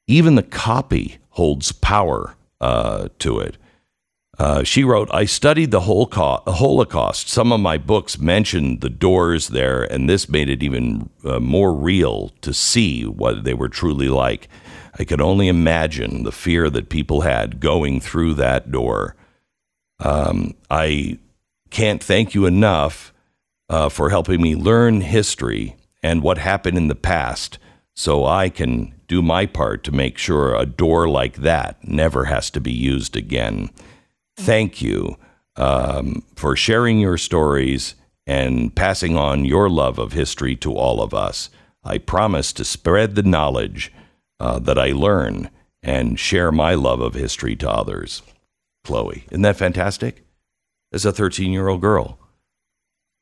even 0.07 0.35
the 0.35 0.43
copy 0.43 1.19
holds 1.31 1.73
power 1.73 2.35
uh, 2.61 3.09
to 3.21 3.39
it. 3.41 3.57
Uh, 4.39 4.63
she 4.63 4.85
wrote, 4.85 5.09
I 5.13 5.25
studied 5.25 5.73
the 5.73 5.81
Holocaust. 5.81 7.29
Some 7.29 7.53
of 7.53 7.59
my 7.59 7.77
books 7.77 8.21
mentioned 8.21 8.81
the 8.81 8.89
doors 8.89 9.49
there, 9.49 9.83
and 9.83 10.09
this 10.09 10.29
made 10.29 10.49
it 10.49 10.63
even 10.63 11.11
uh, 11.25 11.41
more 11.41 11.75
real 11.75 12.29
to 12.43 12.55
see 12.55 13.05
what 13.05 13.43
they 13.43 13.55
were 13.55 13.69
truly 13.69 14.09
like. 14.09 14.49
I 14.97 15.05
could 15.05 15.21
only 15.21 15.49
imagine 15.49 16.23
the 16.23 16.33
fear 16.33 16.71
that 16.71 16.89
people 16.89 17.23
had 17.23 17.59
going 17.59 18.01
through 18.01 18.35
that 18.35 18.71
door. 18.71 19.17
Um, 19.99 20.55
I 20.71 21.19
can't 21.71 22.03
thank 22.03 22.35
you 22.35 22.47
enough 22.47 23.13
uh, 23.69 23.89
for 23.89 24.11
helping 24.11 24.41
me 24.41 24.55
learn 24.55 25.01
history 25.01 25.77
and 26.03 26.23
what 26.23 26.39
happened 26.39 26.77
in 26.77 26.89
the 26.89 26.95
past 26.95 27.59
so 27.95 28.25
I 28.25 28.49
can 28.49 28.95
do 29.09 29.21
my 29.21 29.47
part 29.47 29.83
to 29.85 29.93
make 29.93 30.17
sure 30.17 30.55
a 30.55 30.65
door 30.65 31.09
like 31.09 31.39
that 31.39 31.83
never 31.83 32.27
has 32.27 32.51
to 32.51 32.61
be 32.61 32.73
used 32.73 33.17
again. 33.17 33.71
Thank 34.39 34.81
you 34.81 35.17
um, 35.57 36.23
for 36.37 36.55
sharing 36.55 37.01
your 37.01 37.19
stories 37.19 37.97
and 38.25 38.75
passing 38.75 39.17
on 39.17 39.45
your 39.45 39.69
love 39.69 39.99
of 39.99 40.13
history 40.13 40.55
to 40.57 40.75
all 40.75 41.03
of 41.03 41.13
us. 41.13 41.51
I 41.83 41.99
promise 41.99 42.53
to 42.53 42.65
spread 42.65 43.17
the 43.17 43.25
knowledge 43.25 43.93
uh, 44.39 44.61
that 44.61 44.79
I 44.79 44.93
learn 44.93 45.51
and 45.83 46.21
share 46.21 46.53
my 46.53 46.75
love 46.75 47.01
of 47.01 47.15
history 47.15 47.57
to 47.57 47.69
others. 47.69 48.23
Chloe, 48.85 49.25
isn't 49.31 49.43
that 49.43 49.57
fantastic? 49.57 50.25
As 50.93 51.05
a 51.05 51.13
13 51.13 51.51
year 51.51 51.67
old 51.67 51.81
girl. 51.81 52.21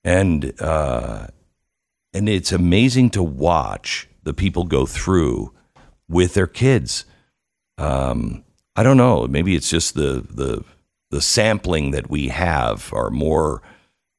And, 0.04 0.52
uh, 0.60 1.28
and 2.12 2.28
it's 2.28 2.52
amazing 2.52 3.08
to 3.10 3.22
watch 3.22 4.06
the 4.22 4.34
people 4.34 4.64
go 4.64 4.84
through 4.84 5.54
with 6.08 6.34
their 6.34 6.46
kids. 6.46 7.06
Um, 7.78 8.44
I 8.76 8.82
don't 8.82 8.98
know. 8.98 9.26
Maybe 9.26 9.56
it's 9.56 9.70
just 9.70 9.94
the, 9.94 10.26
the, 10.28 10.62
the 11.16 11.22
sampling 11.22 11.92
that 11.92 12.10
we 12.10 12.28
have 12.28 12.92
are 12.92 13.08
more 13.08 13.62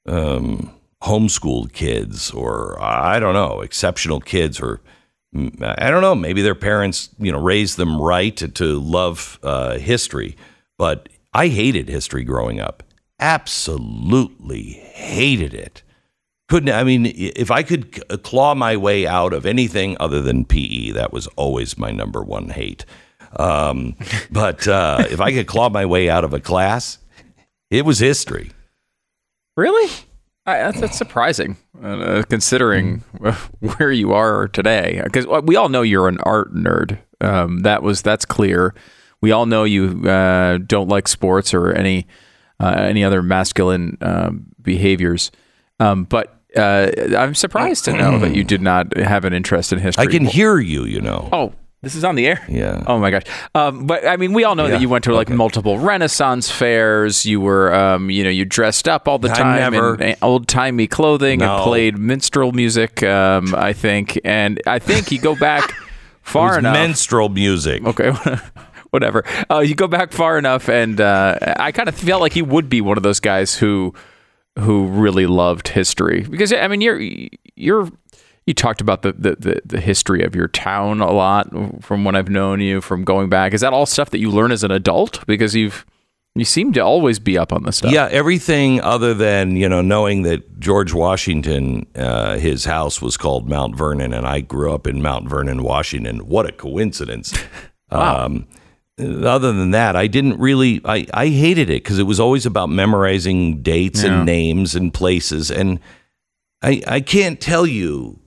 um, 0.07 0.73
homeschooled 1.03 1.71
kids 1.71 2.31
or 2.31 2.75
I 2.81 3.19
don't 3.19 3.36
know, 3.36 3.62
exceptional 3.62 4.19
kids 4.19 4.60
or 4.60 4.81
mm, 5.36 5.75
I 5.77 5.91
don't 5.91 6.01
know, 6.01 6.15
maybe 6.15 6.41
their 6.41 6.55
parents, 6.55 7.10
you 7.19 7.31
know, 7.31 7.39
raised 7.39 7.77
them 7.77 8.01
right 8.01 8.36
to, 8.38 8.47
to 8.47 8.79
love 8.79 9.38
uh, 9.43 9.77
history. 9.77 10.36
But 10.79 11.07
I 11.36 11.49
hated 11.49 11.88
history 11.88 12.23
growing 12.23 12.60
up. 12.60 12.81
Absolutely 13.19 14.71
hated 14.95 15.53
it. 15.53 15.83
Couldn't, 16.49 16.73
I 16.73 16.83
mean, 16.83 17.13
if 17.15 17.51
I 17.51 17.62
could 17.62 18.23
claw 18.23 18.55
my 18.55 18.75
way 18.75 19.05
out 19.05 19.33
of 19.33 19.45
anything 19.45 19.97
other 19.99 20.23
than 20.23 20.45
PE, 20.45 20.91
that 20.91 21.13
was 21.13 21.27
always 21.36 21.77
my 21.77 21.91
number 21.91 22.23
one 22.23 22.49
hate. 22.49 22.86
Um, 23.35 23.95
but 24.31 24.67
uh, 24.67 25.05
if 25.09 25.19
I 25.19 25.31
could 25.31 25.47
claw 25.47 25.69
my 25.69 25.85
way 25.85 26.09
out 26.09 26.23
of 26.23 26.33
a 26.33 26.39
class, 26.39 26.99
it 27.69 27.85
was 27.85 27.99
history. 27.99 28.51
Really? 29.55 29.91
I, 30.45 30.59
that's, 30.59 30.79
that's 30.79 30.97
surprising, 30.97 31.57
uh, 31.83 32.23
considering 32.29 32.99
where 33.59 33.91
you 33.91 34.13
are 34.13 34.47
today. 34.47 35.01
Because 35.03 35.27
we 35.43 35.57
all 35.57 35.67
know 35.67 35.81
you're 35.81 36.07
an 36.07 36.19
art 36.21 36.53
nerd. 36.53 36.99
Um, 37.19 37.59
that 37.59 37.83
was 37.83 38.01
that's 38.01 38.25
clear. 38.25 38.73
We 39.19 39.31
all 39.31 39.45
know 39.45 39.65
you 39.65 40.07
uh, 40.07 40.59
don't 40.59 40.87
like 40.87 41.07
sports 41.07 41.53
or 41.53 41.73
any 41.73 42.07
uh, 42.59 42.75
any 42.79 43.03
other 43.03 43.21
masculine 43.21 43.97
um, 44.01 44.45
behaviors. 44.61 45.31
Um, 45.79 46.05
but 46.05 46.39
uh, 46.55 46.91
I'm 47.17 47.35
surprised 47.35 47.85
to 47.85 47.93
know 47.93 48.19
that 48.19 48.35
you 48.35 48.43
did 48.43 48.61
not 48.61 48.95
have 48.97 49.25
an 49.25 49.33
interest 49.33 49.73
in 49.73 49.79
history. 49.79 50.03
I 50.03 50.07
can 50.07 50.25
hear 50.25 50.59
you, 50.59 50.85
you 50.85 51.01
know. 51.01 51.27
Oh, 51.31 51.53
this 51.81 51.95
is 51.95 52.03
on 52.03 52.15
the 52.15 52.25
air. 52.27 52.43
Yeah. 52.49 52.83
Oh 52.87 52.97
my 52.99 53.11
gosh. 53.11 53.23
Um, 53.53 53.85
but 53.85 54.05
I 54.07 54.17
mean, 54.17 54.33
we 54.33 54.43
all 54.43 54.55
know 54.55 54.65
Yeah, 54.65 54.71
that 54.71 54.81
you 54.81 54.89
went 54.89 55.03
to 55.05 55.13
like 55.13 55.27
okay. 55.27 55.35
multiple 55.35 55.77
Renaissance 55.77 56.49
fairs. 56.49 57.25
You 57.25 57.39
were, 57.39 57.73
um, 57.73 58.09
you 58.09 58.23
know, 58.23 58.29
you 58.31 58.45
dressed 58.45 58.87
up 58.89 59.07
all 59.07 59.19
the 59.19 59.29
time 59.29 59.71
never- 59.73 59.95
in 60.01 60.15
old 60.21 60.47
timey 60.47 60.87
clothing 60.87 61.41
and 61.41 61.61
played 61.63 61.97
minstrel 61.97 62.51
music. 62.51 63.03
Um, 63.03 63.53
I 63.55 63.73
think, 63.73 64.19
and 64.25 64.61
I 64.65 64.79
think 64.79 65.11
you 65.11 65.19
go 65.19 65.35
back 65.35 65.71
far 66.23 66.57
enough. 66.59 66.73
Minstrel 66.73 67.29
music. 67.29 67.85
okay. 67.85 68.11
Whatever. 68.89 69.23
Uh, 69.51 69.59
you 69.59 69.75
go 69.75 69.87
back 69.87 70.13
far 70.13 70.37
enough, 70.37 70.69
and 70.69 70.99
uh, 71.01 71.37
I 71.57 71.71
kind 71.73 71.89
of 71.89 71.95
felt 71.95 72.21
like 72.21 72.31
he 72.33 72.41
would 72.41 72.69
be 72.69 72.79
one 72.81 72.95
of 72.97 73.03
those 73.03 73.19
guys 73.19 73.55
who 73.55 73.93
who 74.57 74.87
really 74.87 75.27
loved 75.27 75.67
history 75.67 76.21
because 76.27 76.51
I 76.51 76.67
mean 76.67 76.81
you're 76.81 76.99
you're 77.55 77.89
you 78.47 78.53
talked 78.55 78.81
about 78.81 79.03
the, 79.03 79.12
the, 79.13 79.36
the, 79.36 79.62
the 79.65 79.79
history 79.79 80.23
of 80.23 80.33
your 80.33 80.47
town 80.47 81.01
a 81.01 81.12
lot 81.12 81.49
from 81.83 82.03
when 82.03 82.15
I've 82.15 82.29
known 82.29 82.60
you 82.62 82.81
from 82.81 83.03
going 83.03 83.29
back. 83.29 83.53
Is 83.53 83.62
that 83.62 83.73
all 83.73 83.86
stuff 83.86 84.10
that 84.10 84.19
you 84.19 84.31
learn 84.31 84.51
as 84.51 84.63
an 84.63 84.71
adult? 84.71 85.23
Because 85.27 85.53
you've 85.53 85.86
you 86.33 86.45
seem 86.45 86.71
to 86.73 86.79
always 86.81 87.17
be 87.17 87.36
up 87.36 87.51
on 87.51 87.63
this 87.63 87.77
stuff. 87.77 87.91
Yeah, 87.91 88.07
everything 88.12 88.79
other 88.81 89.13
than 89.15 89.55
you 89.55 89.67
know 89.67 89.81
knowing 89.81 90.21
that 90.23 90.60
George 90.60 90.93
Washington, 90.93 91.88
uh, 91.95 92.38
his 92.38 92.65
house 92.65 93.01
was 93.01 93.17
called 93.17 93.49
Mount 93.49 93.75
Vernon, 93.75 94.13
and 94.13 94.25
I 94.27 94.41
grew 94.41 94.71
up 94.73 94.86
in 94.88 95.01
Mount 95.01 95.27
Vernon, 95.27 95.62
Washington. 95.63 96.19
What 96.27 96.47
a 96.47 96.51
coincidence! 96.51 97.38
Um, 97.89 98.47
other 98.99 99.53
than 99.53 99.71
that, 99.71 99.95
I 99.95 100.07
didn't 100.07 100.39
really. 100.39 100.81
I, 100.83 101.07
I 101.13 101.27
hated 101.27 101.69
it 101.69 101.83
because 101.83 101.99
it 101.99 102.03
was 102.03 102.19
always 102.19 102.45
about 102.45 102.69
memorizing 102.69 103.62
dates 103.62 104.03
Yeah. 104.03 104.12
and 104.17 104.25
names 104.25 104.75
and 104.75 104.93
places, 104.93 105.49
and 105.49 105.79
I 106.62 106.81
I 106.86 106.99
can't 106.99 107.39
tell 107.39 107.65
you, 107.65 108.19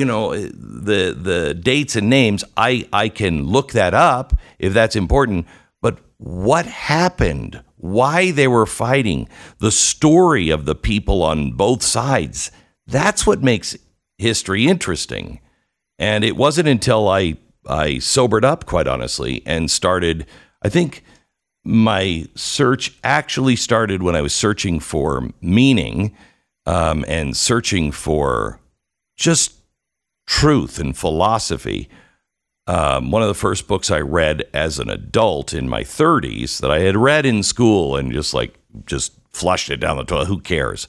you 0.00 0.06
know, 0.06 0.34
the 0.34 1.14
the 1.14 1.52
dates 1.52 1.94
and 1.94 2.08
names. 2.08 2.42
I 2.56 2.88
I 2.90 3.10
can 3.10 3.44
look 3.44 3.72
that 3.72 3.92
up 3.92 4.32
if 4.58 4.72
that's 4.72 4.96
important, 4.96 5.46
but 5.82 5.98
what 6.16 6.64
happened? 6.64 7.62
Why 7.76 8.30
they 8.30 8.48
were 8.48 8.64
fighting? 8.64 9.28
The 9.58 9.70
story 9.70 10.48
of 10.48 10.64
the 10.64 10.74
people 10.74 11.22
on 11.22 11.52
both 11.52 11.82
sides. 11.82 12.50
That's 12.86 13.26
what 13.26 13.42
makes 13.42 13.76
history 14.16 14.66
interesting. 14.66 15.40
And 15.98 16.24
it 16.24 16.34
wasn't 16.34 16.68
until 16.68 17.06
I 17.06 17.36
I 17.68 17.98
sobered 17.98 18.44
up, 18.44 18.64
quite 18.64 18.88
honestly, 18.88 19.42
and 19.44 19.70
started. 19.70 20.24
I 20.64 20.70
think 20.70 21.04
my 21.62 22.26
search 22.34 22.98
actually 23.04 23.56
started 23.56 24.02
when 24.02 24.16
I 24.16 24.22
was 24.22 24.32
searching 24.32 24.80
for 24.80 25.28
meaning 25.42 26.16
um, 26.64 27.04
and 27.06 27.36
searching 27.36 27.92
for 27.92 28.60
just 29.18 29.59
truth 30.30 30.78
and 30.78 30.96
philosophy. 30.96 31.88
Um, 32.68 33.10
one 33.10 33.20
of 33.20 33.26
the 33.26 33.34
first 33.34 33.66
books 33.66 33.90
I 33.90 33.98
read 33.98 34.44
as 34.54 34.78
an 34.78 34.88
adult 34.88 35.52
in 35.52 35.68
my 35.68 35.82
30s 35.82 36.60
that 36.60 36.70
I 36.70 36.78
had 36.78 36.96
read 36.96 37.26
in 37.26 37.42
school 37.42 37.96
and 37.96 38.12
just 38.12 38.32
like 38.32 38.56
just 38.86 39.12
flushed 39.32 39.70
it 39.70 39.78
down 39.78 39.96
the 39.96 40.04
toilet. 40.04 40.28
Who 40.28 40.38
cares? 40.38 40.86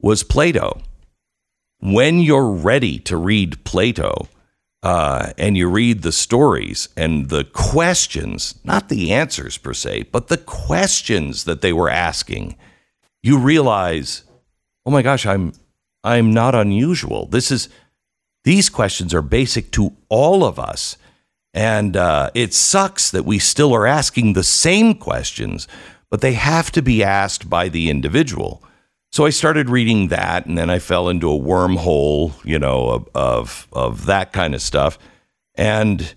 Was 0.00 0.22
Plato. 0.22 0.80
When 1.80 2.20
you're 2.20 2.50
ready 2.50 2.98
to 3.00 3.18
read 3.18 3.62
Plato, 3.64 4.28
uh, 4.82 5.32
and 5.36 5.58
you 5.58 5.68
read 5.68 6.00
the 6.00 6.12
stories 6.12 6.88
and 6.96 7.28
the 7.28 7.44
questions, 7.44 8.54
not 8.64 8.88
the 8.88 9.12
answers 9.12 9.58
per 9.58 9.74
se, 9.74 10.04
but 10.04 10.28
the 10.28 10.38
questions 10.38 11.44
that 11.44 11.60
they 11.60 11.74
were 11.74 11.90
asking, 11.90 12.56
you 13.22 13.38
realize, 13.38 14.24
oh 14.86 14.90
my 14.90 15.02
gosh, 15.02 15.26
I'm 15.26 15.52
I'm 16.02 16.32
not 16.32 16.54
unusual. 16.54 17.26
This 17.26 17.50
is 17.50 17.68
these 18.44 18.68
questions 18.68 19.12
are 19.12 19.22
basic 19.22 19.70
to 19.72 19.92
all 20.08 20.44
of 20.44 20.58
us, 20.58 20.96
and 21.52 21.96
uh, 21.96 22.30
it 22.34 22.54
sucks 22.54 23.10
that 23.10 23.24
we 23.24 23.38
still 23.38 23.74
are 23.74 23.86
asking 23.86 24.32
the 24.32 24.44
same 24.44 24.94
questions, 24.94 25.68
but 26.10 26.20
they 26.20 26.34
have 26.34 26.70
to 26.72 26.82
be 26.82 27.04
asked 27.04 27.50
by 27.50 27.68
the 27.68 27.90
individual. 27.90 28.62
So 29.12 29.26
I 29.26 29.30
started 29.30 29.68
reading 29.68 30.08
that, 30.08 30.46
and 30.46 30.56
then 30.56 30.70
I 30.70 30.78
fell 30.78 31.08
into 31.08 31.30
a 31.30 31.38
wormhole, 31.38 32.32
you 32.44 32.58
know, 32.58 32.88
of 32.88 33.08
of, 33.14 33.68
of 33.72 34.06
that 34.06 34.32
kind 34.32 34.54
of 34.54 34.62
stuff, 34.62 34.98
and 35.54 36.14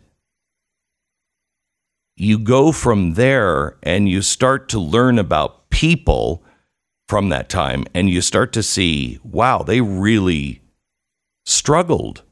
you 2.15 2.37
go 2.37 2.71
from 2.71 3.15
there, 3.15 3.77
and 3.81 4.07
you 4.07 4.21
start 4.21 4.69
to 4.69 4.79
learn 4.79 5.17
about 5.17 5.69
people 5.71 6.43
from 7.07 7.29
that 7.29 7.49
time, 7.49 7.85
and 7.93 8.09
you 8.09 8.21
start 8.21 8.53
to 8.53 8.63
see, 8.63 9.19
wow, 9.23 9.63
they 9.63 9.81
really 9.81 10.61
struggled 11.45 12.23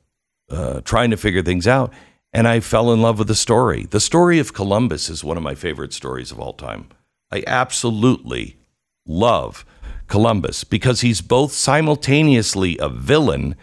uh, 0.50 0.82
trying 0.82 1.12
to 1.12 1.18
figure 1.18 1.42
things 1.42 1.68
out, 1.68 1.94
and 2.34 2.48
I 2.48 2.60
fell 2.60 2.92
in 2.94 3.02
love 3.02 3.20
with 3.20 3.28
the 3.28 3.36
story. 3.36 3.86
The 3.86 4.00
story 4.00 4.40
of 4.40 4.54
Columbus 4.54 5.10
is 5.10 5.24
one 5.24 5.38
of 5.38 5.44
my 5.44 5.56
favorite 5.56 5.94
stories 5.94 6.32
of 6.32 6.40
all 6.40 6.54
time. 6.54 6.90
I 7.32 7.44
absolutely 7.48 8.58
love 9.06 9.66
Columbus 10.08 10.64
because 10.64 11.02
he's 11.02 11.22
both 11.22 11.54
simultaneously 11.54 12.78
a 12.80 12.90
villain 12.90 13.56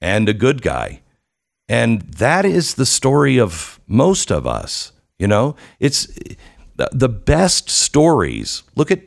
and 0.00 0.28
a 0.28 0.34
good 0.34 0.62
guy. 0.62 1.02
And 1.68 2.02
that 2.02 2.44
is 2.44 2.74
the 2.74 2.86
story 2.86 3.38
of 3.40 3.80
most 3.88 4.30
of 4.30 4.46
us. 4.46 4.92
You 5.18 5.26
know, 5.26 5.56
it's 5.80 6.06
the- 6.76 7.08
best 7.08 7.70
stories. 7.70 8.62
Look 8.76 8.90
at 8.90 9.00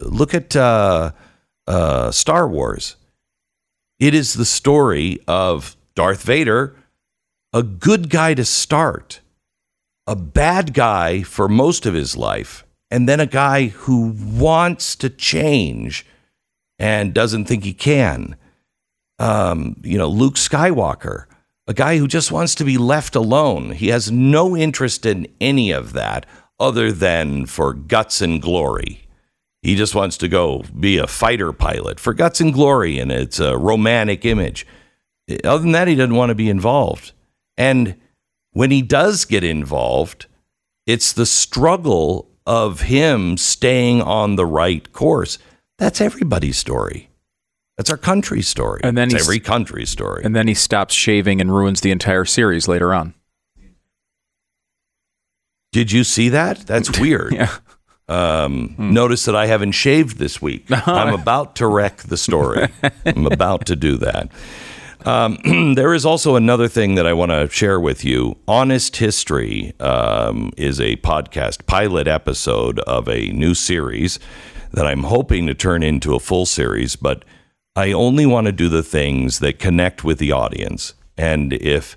look 0.00 0.34
at 0.34 0.54
uh, 0.56 1.12
uh, 1.66 2.10
Star 2.10 2.48
Wars. 2.48 2.96
It 4.02 4.14
is 4.14 4.34
the 4.34 4.44
story 4.44 5.20
of 5.28 5.76
Darth 5.94 6.24
Vader, 6.24 6.74
a 7.52 7.62
good 7.62 8.10
guy 8.10 8.34
to 8.34 8.44
start, 8.44 9.20
a 10.08 10.16
bad 10.16 10.74
guy 10.74 11.22
for 11.22 11.48
most 11.48 11.86
of 11.86 11.94
his 11.94 12.16
life, 12.16 12.64
and 12.90 13.08
then 13.08 13.20
a 13.20 13.26
guy 13.26 13.68
who 13.68 14.12
wants 14.18 14.96
to 14.96 15.08
change 15.08 16.04
and 16.80 17.14
doesn't 17.14 17.44
think 17.44 17.62
he 17.62 17.72
can. 17.72 18.34
Um, 19.20 19.76
you 19.84 19.98
know, 19.98 20.08
Luke 20.08 20.34
Skywalker, 20.34 21.26
a 21.68 21.72
guy 21.72 21.98
who 21.98 22.08
just 22.08 22.32
wants 22.32 22.56
to 22.56 22.64
be 22.64 22.78
left 22.78 23.14
alone. 23.14 23.70
He 23.70 23.90
has 23.90 24.10
no 24.10 24.56
interest 24.56 25.06
in 25.06 25.28
any 25.40 25.70
of 25.70 25.92
that 25.92 26.26
other 26.58 26.90
than 26.90 27.46
for 27.46 27.72
guts 27.72 28.20
and 28.20 28.42
glory. 28.42 29.01
He 29.62 29.76
just 29.76 29.94
wants 29.94 30.16
to 30.18 30.28
go 30.28 30.64
be 30.78 30.98
a 30.98 31.06
fighter 31.06 31.52
pilot 31.52 32.00
for 32.00 32.12
guts 32.12 32.40
and 32.40 32.52
glory, 32.52 32.98
and 32.98 33.12
it's 33.12 33.38
a 33.38 33.56
romantic 33.56 34.24
image. 34.24 34.66
Other 35.44 35.62
than 35.62 35.72
that, 35.72 35.88
he 35.88 35.94
doesn't 35.94 36.16
want 36.16 36.30
to 36.30 36.34
be 36.34 36.50
involved. 36.50 37.12
And 37.56 37.96
when 38.52 38.70
he 38.72 38.82
does 38.82 39.24
get 39.24 39.44
involved, 39.44 40.26
it's 40.86 41.12
the 41.12 41.26
struggle 41.26 42.28
of 42.44 42.82
him 42.82 43.36
staying 43.36 44.02
on 44.02 44.34
the 44.34 44.46
right 44.46 44.92
course. 44.92 45.38
That's 45.78 46.00
everybody's 46.00 46.58
story. 46.58 47.08
That's 47.76 47.88
our 47.88 47.96
country's 47.96 48.48
story. 48.48 48.80
And 48.82 48.98
then 48.98 49.14
it's 49.14 49.22
every 49.22 49.40
country's 49.40 49.90
story. 49.90 50.22
And 50.24 50.36
then 50.36 50.48
he 50.48 50.54
stops 50.54 50.92
shaving 50.94 51.40
and 51.40 51.54
ruins 51.54 51.80
the 51.80 51.90
entire 51.90 52.24
series 52.24 52.68
later 52.68 52.92
on. 52.92 53.14
Did 55.70 55.90
you 55.90 56.04
see 56.04 56.28
that? 56.28 56.58
That's 56.66 56.98
weird. 57.00 57.32
Yeah. 57.32 57.56
Um, 58.12 58.74
Notice 58.78 59.24
that 59.24 59.36
I 59.36 59.46
haven't 59.46 59.72
shaved 59.72 60.18
this 60.18 60.42
week. 60.42 60.66
I'm 60.86 61.14
about 61.14 61.56
to 61.56 61.66
wreck 61.66 61.98
the 61.98 62.16
story. 62.16 62.68
I'm 63.06 63.26
about 63.26 63.66
to 63.66 63.76
do 63.76 63.96
that. 63.98 64.30
Um, 65.04 65.38
there 65.74 65.94
is 65.94 66.04
also 66.04 66.36
another 66.36 66.68
thing 66.68 66.94
that 66.96 67.06
I 67.06 67.12
want 67.12 67.30
to 67.30 67.48
share 67.48 67.80
with 67.80 68.04
you. 68.04 68.36
Honest 68.46 68.96
History 68.96 69.72
um, 69.80 70.52
is 70.56 70.80
a 70.80 70.96
podcast 70.96 71.66
pilot 71.66 72.06
episode 72.06 72.78
of 72.80 73.08
a 73.08 73.28
new 73.28 73.54
series 73.54 74.18
that 74.72 74.86
I'm 74.86 75.04
hoping 75.04 75.46
to 75.46 75.54
turn 75.54 75.82
into 75.82 76.14
a 76.14 76.20
full 76.20 76.46
series, 76.46 76.96
but 76.96 77.24
I 77.74 77.92
only 77.92 78.26
want 78.26 78.46
to 78.46 78.52
do 78.52 78.68
the 78.68 78.82
things 78.82 79.38
that 79.38 79.58
connect 79.58 80.04
with 80.04 80.18
the 80.18 80.32
audience. 80.32 80.94
And 81.16 81.52
if 81.54 81.96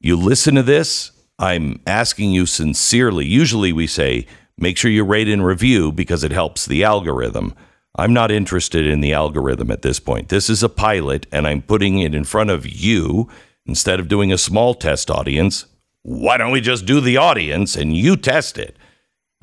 you 0.00 0.16
listen 0.16 0.54
to 0.54 0.62
this, 0.62 1.12
I'm 1.38 1.80
asking 1.86 2.32
you 2.32 2.46
sincerely. 2.46 3.26
Usually 3.26 3.72
we 3.72 3.86
say, 3.86 4.26
make 4.60 4.76
sure 4.76 4.90
you 4.90 5.04
rate 5.04 5.28
and 5.28 5.44
review 5.44 5.90
because 5.90 6.22
it 6.22 6.32
helps 6.32 6.66
the 6.66 6.84
algorithm. 6.84 7.54
I'm 7.96 8.12
not 8.12 8.30
interested 8.30 8.86
in 8.86 9.00
the 9.00 9.12
algorithm 9.12 9.70
at 9.70 9.82
this 9.82 9.98
point. 9.98 10.28
This 10.28 10.48
is 10.48 10.62
a 10.62 10.68
pilot, 10.68 11.26
and 11.32 11.46
I'm 11.46 11.62
putting 11.62 11.98
it 11.98 12.14
in 12.14 12.24
front 12.24 12.50
of 12.50 12.66
you 12.66 13.28
instead 13.66 13.98
of 13.98 14.08
doing 14.08 14.32
a 14.32 14.38
small 14.38 14.74
test 14.74 15.10
audience. 15.10 15.66
Why 16.02 16.36
don't 16.36 16.52
we 16.52 16.60
just 16.60 16.86
do 16.86 17.00
the 17.00 17.16
audience 17.16 17.76
and 17.76 17.96
you 17.96 18.16
test 18.16 18.58
it? 18.58 18.76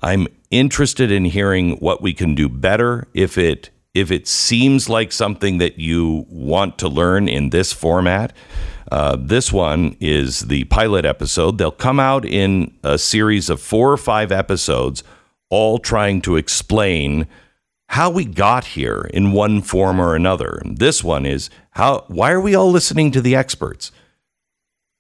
I'm 0.02 0.28
interested 0.50 1.12
in 1.12 1.26
hearing 1.26 1.78
what 1.78 2.02
we 2.02 2.14
can 2.14 2.36
do 2.36 2.48
better 2.48 3.08
if 3.14 3.38
it 3.38 3.70
if 3.98 4.12
it 4.12 4.28
seems 4.28 4.90
like 4.90 5.12
something 5.12 5.58
that 5.58 5.80
you 5.80 6.26
want 6.30 6.78
to 6.78 6.88
learn 6.88 7.28
in 7.28 7.50
this 7.50 7.74
format. 7.74 8.32
Uh, 8.92 9.18
this 9.20 9.52
one 9.52 9.98
is 10.00 10.42
the 10.42 10.64
pilot 10.66 11.04
episode. 11.04 11.58
They'll 11.58 11.72
come 11.72 12.00
out 12.00 12.24
in 12.24 12.78
a 12.84 12.98
series 12.98 13.50
of 13.50 13.60
four 13.60 13.92
or 13.92 13.98
five 13.98 14.32
episodes, 14.32 15.04
all 15.50 15.80
trying 15.80 16.22
to 16.22 16.36
explain 16.36 17.28
how 17.90 18.10
we 18.10 18.24
got 18.24 18.66
here 18.66 19.10
in 19.14 19.32
one 19.32 19.62
form 19.62 20.00
or 20.00 20.16
another. 20.16 20.62
This 20.64 21.04
one 21.04 21.26
is 21.26 21.50
how 21.72 22.06
why 22.08 22.32
are 22.32 22.42
we 22.42 22.54
all 22.54 22.70
listening 22.70 23.12
to 23.12 23.22
the 23.22 23.36
experts? 23.36 23.92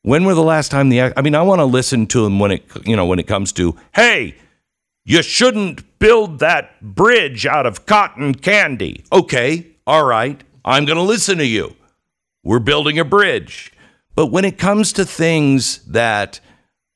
When 0.01 0.25
were 0.25 0.35
the 0.35 0.41
last 0.41 0.71
time 0.71 0.89
the 0.89 1.01
I 1.01 1.21
mean 1.21 1.35
I 1.35 1.41
want 1.43 1.59
to 1.59 1.65
listen 1.65 2.07
to 2.07 2.23
them 2.23 2.39
when 2.39 2.51
it 2.51 2.63
you 2.85 2.95
know 2.95 3.05
when 3.05 3.19
it 3.19 3.27
comes 3.27 3.51
to 3.53 3.75
hey 3.93 4.35
you 5.07 5.23
shouldn't 5.23 5.99
build 5.99 6.39
that 6.39 6.81
bridge 6.81 7.45
out 7.45 7.65
of 7.65 7.85
cotton 7.85 8.35
candy. 8.35 9.05
Okay, 9.11 9.67
all 9.87 10.05
right. 10.05 10.43
I'm 10.65 10.83
going 10.83 10.97
to 10.97 11.03
listen 11.03 11.37
to 11.37 11.45
you. 11.45 11.75
We're 12.43 12.59
building 12.59 12.99
a 12.99 13.05
bridge. 13.05 13.71
But 14.15 14.27
when 14.27 14.43
it 14.43 14.57
comes 14.57 14.91
to 14.93 15.05
things 15.05 15.77
that 15.85 16.41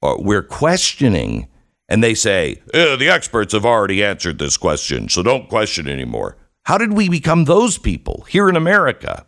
are, 0.02 0.22
we're 0.22 0.44
questioning, 0.44 1.48
and 1.88 2.04
they 2.04 2.14
say, 2.14 2.62
"Eh, 2.74 2.98
the 2.98 3.08
experts 3.08 3.54
have 3.54 3.66
already 3.66 4.04
answered 4.04 4.40
this 4.40 4.58
question, 4.58 5.08
so 5.08 5.24
don't 5.24 5.48
question 5.48 5.88
anymore. 5.88 6.36
How 6.64 6.78
did 6.78 6.92
we 6.92 7.08
become 7.08 7.46
those 7.46 7.78
people 7.78 8.26
here 8.28 8.50
in 8.50 8.58
America? 8.58 9.26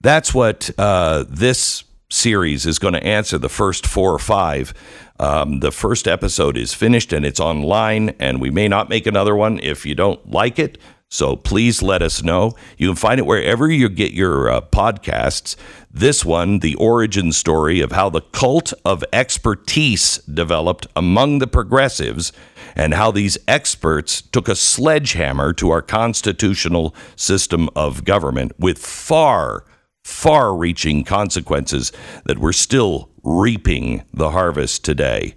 That's 0.00 0.32
what 0.32 0.70
uh, 0.78 1.24
this 1.28 1.82
series 2.10 2.64
is 2.64 2.78
going 2.78 2.94
to 2.94 3.04
answer 3.04 3.38
the 3.38 3.48
first 3.48 3.86
four 3.86 4.12
or 4.12 4.18
five. 4.20 4.72
Um, 5.20 5.60
the 5.60 5.70
first 5.70 6.08
episode 6.08 6.56
is 6.56 6.74
finished 6.74 7.12
and 7.12 7.24
it's 7.24 7.40
online, 7.40 8.10
and 8.18 8.40
we 8.40 8.50
may 8.50 8.68
not 8.68 8.88
make 8.88 9.06
another 9.06 9.36
one 9.36 9.60
if 9.60 9.86
you 9.86 9.94
don't 9.94 10.30
like 10.30 10.58
it. 10.58 10.78
So 11.08 11.36
please 11.36 11.80
let 11.80 12.02
us 12.02 12.24
know. 12.24 12.54
You 12.76 12.88
can 12.88 12.96
find 12.96 13.20
it 13.20 13.26
wherever 13.26 13.70
you 13.70 13.88
get 13.88 14.12
your 14.12 14.50
uh, 14.50 14.60
podcasts. 14.62 15.54
This 15.88 16.24
one, 16.24 16.58
the 16.58 16.74
origin 16.74 17.30
story 17.30 17.80
of 17.80 17.92
how 17.92 18.10
the 18.10 18.22
cult 18.22 18.72
of 18.84 19.04
expertise 19.12 20.18
developed 20.18 20.88
among 20.96 21.38
the 21.38 21.46
progressives 21.46 22.32
and 22.74 22.94
how 22.94 23.12
these 23.12 23.38
experts 23.46 24.22
took 24.22 24.48
a 24.48 24.56
sledgehammer 24.56 25.52
to 25.52 25.70
our 25.70 25.82
constitutional 25.82 26.96
system 27.14 27.70
of 27.76 28.04
government 28.04 28.50
with 28.58 28.78
far, 28.78 29.64
far 30.02 30.56
reaching 30.56 31.04
consequences 31.04 31.92
that 32.24 32.40
we're 32.40 32.52
still 32.52 33.13
reaping 33.24 34.04
the 34.12 34.30
harvest 34.30 34.84
today. 34.84 35.34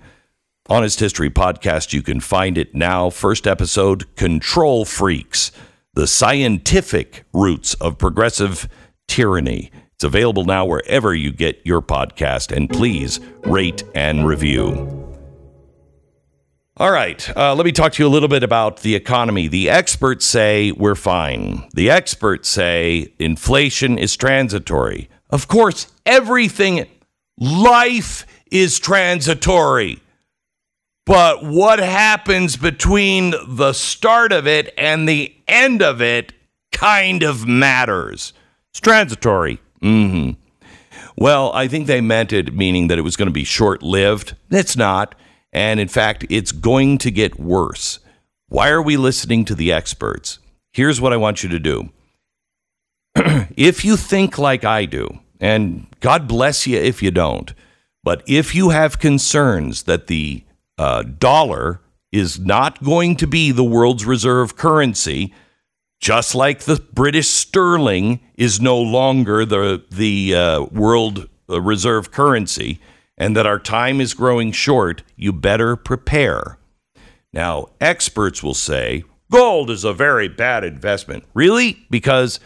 Honest 0.69 0.99
History 0.99 1.29
Podcast, 1.29 1.93
you 1.93 2.03
can 2.03 2.19
find 2.19 2.57
it 2.57 2.75
now. 2.75 3.09
First 3.09 3.47
episode 3.47 4.13
Control 4.15 4.83
Freaks, 4.83 5.51
the 5.93 6.07
scientific 6.07 7.23
roots 7.33 7.73
of 7.75 7.97
progressive 7.97 8.67
tyranny. 9.07 9.71
It's 9.95 10.03
available 10.03 10.43
now 10.43 10.65
wherever 10.65 11.15
you 11.15 11.31
get 11.31 11.61
your 11.65 11.81
podcast, 11.81 12.55
and 12.55 12.69
please 12.69 13.19
rate 13.45 13.83
and 13.95 14.27
review. 14.27 15.05
All 16.79 16.91
right, 16.91 17.35
uh, 17.35 17.55
let 17.55 17.65
me 17.65 17.71
talk 17.71 17.93
to 17.93 18.03
you 18.03 18.07
a 18.07 18.11
little 18.11 18.29
bit 18.29 18.43
about 18.43 18.81
the 18.81 18.93
economy. 18.93 19.47
The 19.47 19.67
experts 19.67 20.27
say 20.27 20.71
we're 20.73 20.93
fine. 20.93 21.67
The 21.73 21.89
experts 21.89 22.49
say 22.49 23.13
inflation 23.17 23.97
is 23.97 24.15
transitory. 24.15 25.09
Of 25.31 25.47
course, 25.47 25.91
everything, 26.05 26.85
life 27.39 28.25
is 28.51 28.79
transitory. 28.79 29.99
But 31.05 31.43
what 31.45 31.79
happens 31.79 32.57
between 32.57 33.33
the 33.47 33.73
start 33.73 34.33
of 34.33 34.45
it 34.45 34.73
and 34.77 35.07
the 35.07 35.33
end 35.47 35.81
of 35.81 36.01
it 36.01 36.33
kind 36.71 37.23
of 37.23 37.47
matters. 37.47 38.33
It's 38.71 38.79
transitory. 38.81 39.59
hmm 39.81 40.31
Well, 41.17 41.51
I 41.53 41.67
think 41.67 41.87
they 41.87 42.01
meant 42.01 42.33
it 42.33 42.53
meaning 42.53 42.87
that 42.87 42.99
it 42.99 43.03
was 43.03 43.15
going 43.15 43.27
to 43.27 43.33
be 43.33 43.45
short 43.45 43.81
lived. 43.81 44.35
It's 44.51 44.75
not. 44.75 45.15
And 45.53 45.79
in 45.79 45.87
fact, 45.87 46.25
it's 46.29 46.51
going 46.51 46.97
to 46.99 47.09
get 47.11 47.39
worse. 47.39 47.99
Why 48.49 48.69
are 48.69 48.81
we 48.81 48.97
listening 48.97 49.45
to 49.45 49.55
the 49.55 49.71
experts? 49.71 50.39
Here's 50.73 51.01
what 51.01 51.13
I 51.13 51.17
want 51.17 51.41
you 51.41 51.49
to 51.49 51.59
do. 51.59 51.89
if 53.55 53.83
you 53.83 53.97
think 53.97 54.37
like 54.37 54.63
I 54.63 54.85
do, 54.85 55.19
and 55.39 55.87
God 55.99 56.27
bless 56.27 56.67
you 56.67 56.77
if 56.77 57.01
you 57.03 57.11
don't, 57.11 57.53
but 58.03 58.23
if 58.27 58.55
you 58.55 58.69
have 58.69 58.99
concerns 58.99 59.83
that 59.83 60.07
the 60.07 60.43
uh, 60.77 61.03
dollar 61.03 61.81
is 62.11 62.39
not 62.39 62.83
going 62.83 63.15
to 63.17 63.27
be 63.27 63.51
the 63.51 63.63
world's 63.63 64.05
reserve 64.05 64.55
currency, 64.55 65.33
just 65.99 66.35
like 66.35 66.61
the 66.61 66.81
British 66.93 67.27
sterling 67.27 68.19
is 68.35 68.61
no 68.61 68.79
longer 68.79 69.45
the 69.45 69.83
the 69.89 70.35
uh, 70.35 70.63
world 70.65 71.27
uh, 71.49 71.61
reserve 71.61 72.11
currency, 72.11 72.79
and 73.17 73.35
that 73.35 73.47
our 73.47 73.59
time 73.59 73.99
is 73.99 74.13
growing 74.13 74.51
short, 74.51 75.03
you 75.15 75.33
better 75.33 75.75
prepare. 75.75 76.57
Now, 77.33 77.69
experts 77.81 78.41
will 78.41 78.53
say 78.53 79.03
gold 79.31 79.69
is 79.69 79.83
a 79.83 79.93
very 79.93 80.27
bad 80.27 80.63
investment. 80.63 81.25
Really? 81.33 81.85
Because 81.89 82.39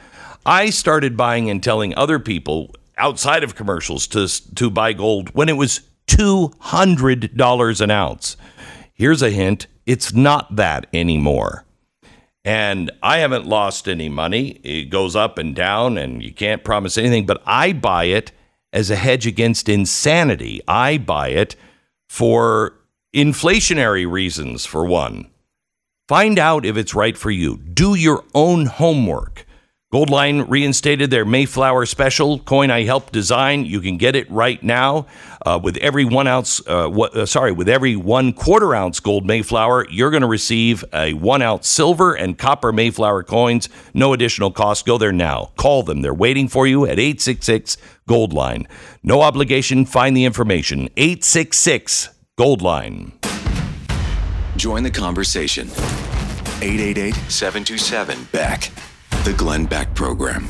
I 0.46 0.70
started 0.70 1.16
buying 1.16 1.50
and 1.50 1.62
telling 1.62 1.96
other 1.96 2.20
people 2.20 2.74
outside 2.98 3.44
of 3.44 3.56
commercials 3.56 4.08
to 4.08 4.28
to 4.56 4.70
buy 4.70 4.94
gold 4.94 5.30
when 5.30 5.50
it 5.50 5.58
was 5.58 5.82
two 6.08 6.54
hundred 6.60 7.36
dollars 7.36 7.82
an 7.82 7.92
ounce. 7.92 8.38
Here's 8.94 9.22
a 9.22 9.32
hint: 9.32 9.68
it's 9.86 10.14
not 10.14 10.56
that 10.56 10.88
anymore. 10.94 11.66
And 12.44 12.90
I 13.04 13.20
haven't 13.20 13.46
lost 13.46 13.88
any 13.88 14.10
money. 14.10 14.60
It 14.64 14.90
goes 14.90 15.16
up 15.16 15.38
and 15.38 15.56
down, 15.56 15.98
and 15.98 16.24
you 16.24 16.34
can't 16.34 16.64
promise 16.64 16.98
anything, 16.98 17.28
but 17.28 17.42
I 17.46 17.72
buy 17.74 18.06
it 18.06 18.32
as 18.74 18.90
a 18.90 18.96
hedge 18.96 19.28
against 19.28 19.70
insanity. 19.70 20.60
I 20.68 20.98
buy 20.98 21.30
it 21.30 21.56
for 22.10 22.74
inflationary 23.16 24.10
reasons, 24.10 24.66
for 24.66 24.86
one. 24.86 25.30
Find 26.08 26.40
out 26.40 26.66
if 26.66 26.78
it's 26.78 26.96
right 26.96 27.18
for 27.18 27.32
you. 27.32 27.58
Do 27.58 27.94
your 27.94 28.24
own 28.34 28.66
homework. 28.66 29.46
Goldline 29.94 30.50
reinstated 30.50 31.12
their 31.12 31.26
Mayflower 31.26 31.86
special 31.86 32.40
coin 32.40 32.72
I 32.72 32.84
helped 32.84 33.12
design. 33.12 33.66
You 33.66 33.82
can 33.82 33.98
get 33.98 34.16
it 34.16 34.32
right 34.32 34.64
now 34.64 35.06
uh, 35.46 35.60
with 35.62 35.76
every 35.78 36.06
one 36.06 36.28
ounce. 36.28 36.66
Uh, 36.66 36.88
what, 36.88 37.14
uh, 37.14 37.26
sorry, 37.26 37.52
with 37.52 37.68
every 37.68 37.98
one 37.98 38.32
quarter 38.32 38.74
ounce 38.74 39.02
gold 39.02 39.26
Mayflower, 39.26 39.86
you're 39.90 40.10
going 40.10 40.22
to 40.22 40.30
receive 40.30 40.86
a 40.94 41.14
one 41.16 41.42
ounce 41.42 41.68
silver 41.68 42.14
and 42.14 42.38
copper 42.38 42.72
Mayflower 42.72 43.24
coins. 43.24 43.68
No 43.94 44.14
additional 44.14 44.50
cost. 44.50 44.86
Go 44.86 44.98
there 44.98 45.12
now. 45.12 45.52
Call 45.58 45.84
them. 45.84 46.02
They're 46.02 46.14
waiting 46.14 46.48
for 46.48 46.66
you 46.66 46.86
at 46.86 46.98
866 46.98 47.76
Goldline. 48.08 48.68
No 49.04 49.22
obligation. 49.22 49.86
Find 49.86 50.16
the 50.16 50.24
information. 50.24 50.88
866 50.96 52.12
Goldline. 52.40 53.12
Join 54.56 54.84
the 54.84 54.92
conversation. 54.92 55.68
888 56.62 57.14
727 57.30 58.30
Beck. 58.32 58.72
The 59.24 59.34
Glenn 59.34 59.66
Beck 59.66 59.94
Program. 59.94 60.48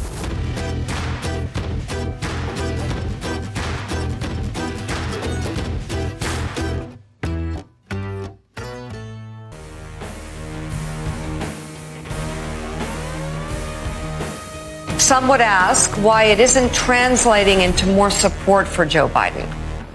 Some 14.98 15.28
would 15.28 15.42
ask 15.42 15.92
why 15.98 16.24
it 16.24 16.40
isn't 16.40 16.74
translating 16.74 17.60
into 17.60 17.86
more 17.88 18.10
support 18.10 18.70
for 18.70 18.86
Joe 18.86 19.10
Biden. 19.10 19.46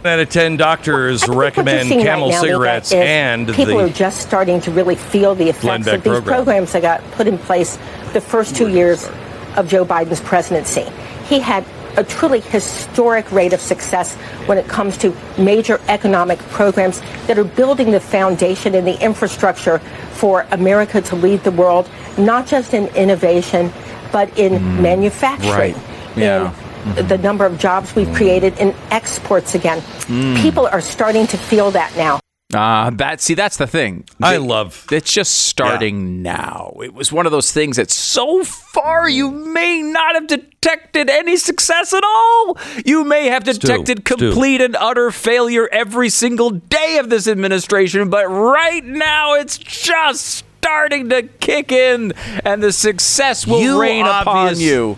Out 0.04 0.20
of 0.20 0.28
10 0.28 0.58
doctors 0.58 1.22
I 1.22 1.26
think 1.26 1.28
what 1.28 1.32
you're 1.34 1.40
recommend 1.40 1.88
seeing 1.88 2.00
right 2.00 2.06
Camel 2.06 2.28
now, 2.28 2.40
cigarettes 2.42 2.92
and 2.92 3.48
people 3.54 3.80
are 3.80 3.88
just 3.88 4.20
starting 4.20 4.60
to 4.60 4.70
really 4.70 4.96
feel 4.96 5.34
the 5.34 5.50
Glenn 5.52 5.80
effects 5.80 5.94
of 5.94 6.02
these 6.04 6.12
program. 6.12 6.34
programs 6.34 6.72
that 6.72 6.82
got 6.82 7.02
put 7.12 7.26
in 7.26 7.38
place 7.38 7.78
the 8.12 8.20
first 8.20 8.56
two 8.56 8.68
years 8.68 9.08
of 9.56 9.68
Joe 9.68 9.84
Biden's 9.84 10.20
presidency. 10.20 10.84
He 11.26 11.40
had 11.40 11.64
a 11.96 12.04
truly 12.04 12.40
historic 12.40 13.30
rate 13.32 13.52
of 13.52 13.60
success 13.60 14.14
when 14.46 14.58
it 14.58 14.68
comes 14.68 14.98
to 14.98 15.16
major 15.38 15.80
economic 15.88 16.38
programs 16.50 17.00
that 17.26 17.38
are 17.38 17.44
building 17.44 17.90
the 17.90 18.00
foundation 18.00 18.74
and 18.74 18.86
the 18.86 19.02
infrastructure 19.02 19.78
for 20.12 20.46
America 20.50 21.00
to 21.00 21.16
lead 21.16 21.42
the 21.42 21.50
world, 21.50 21.88
not 22.18 22.46
just 22.46 22.74
in 22.74 22.86
innovation, 22.88 23.72
but 24.12 24.38
in 24.38 24.52
mm, 24.52 24.80
manufacturing. 24.80 25.74
right. 25.74 25.76
Yeah. 26.16 26.44
in 26.46 26.92
mm-hmm. 26.92 27.08
the 27.08 27.18
number 27.18 27.44
of 27.44 27.58
jobs 27.58 27.94
we've 27.94 28.12
created 28.14 28.58
in 28.58 28.74
exports 28.90 29.54
again. 29.54 29.80
Mm. 30.06 30.40
People 30.40 30.66
are 30.66 30.80
starting 30.80 31.26
to 31.28 31.36
feel 31.36 31.70
that 31.72 31.94
now. 31.96 32.20
Uh, 32.54 32.90
that 32.90 33.20
see, 33.20 33.34
that's 33.34 33.56
the 33.56 33.66
thing. 33.66 34.04
I 34.22 34.36
It- 34.36 34.40
love- 34.40 34.86
It's 34.92 35.12
just 35.12 35.46
starting 35.48 36.22
now. 36.22 36.74
It 36.80 36.94
was 36.94 37.10
one 37.10 37.26
of 37.26 37.32
those 37.32 37.50
things 37.50 37.76
that 37.76 37.90
so 37.90 38.44
far 38.44 39.08
you 39.08 39.30
may 39.32 39.82
not 39.82 40.14
have 40.14 40.28
detected 40.28 41.10
any 41.10 41.36
success 41.38 41.92
at 41.92 42.04
all. 42.04 42.56
You 42.84 43.02
may 43.02 43.26
have 43.26 43.42
detected 43.42 44.02
Stu. 44.06 44.16
complete 44.16 44.60
and 44.60 44.76
utter 44.76 45.10
failure 45.10 45.68
every 45.72 46.08
single 46.08 46.50
day 46.50 46.98
of 46.98 47.10
this 47.10 47.26
administration, 47.26 48.10
but 48.10 48.26
right 48.28 48.84
now 48.84 49.34
it's 49.34 49.58
just 49.58 50.44
starting 50.60 51.08
to 51.08 51.22
kick 51.24 51.72
in, 51.72 52.12
and 52.44 52.62
the 52.62 52.70
success 52.72 53.44
will 53.44 53.60
You 53.60 53.80
rain 53.80 54.06
upon 54.06 54.60
you. 54.60 54.96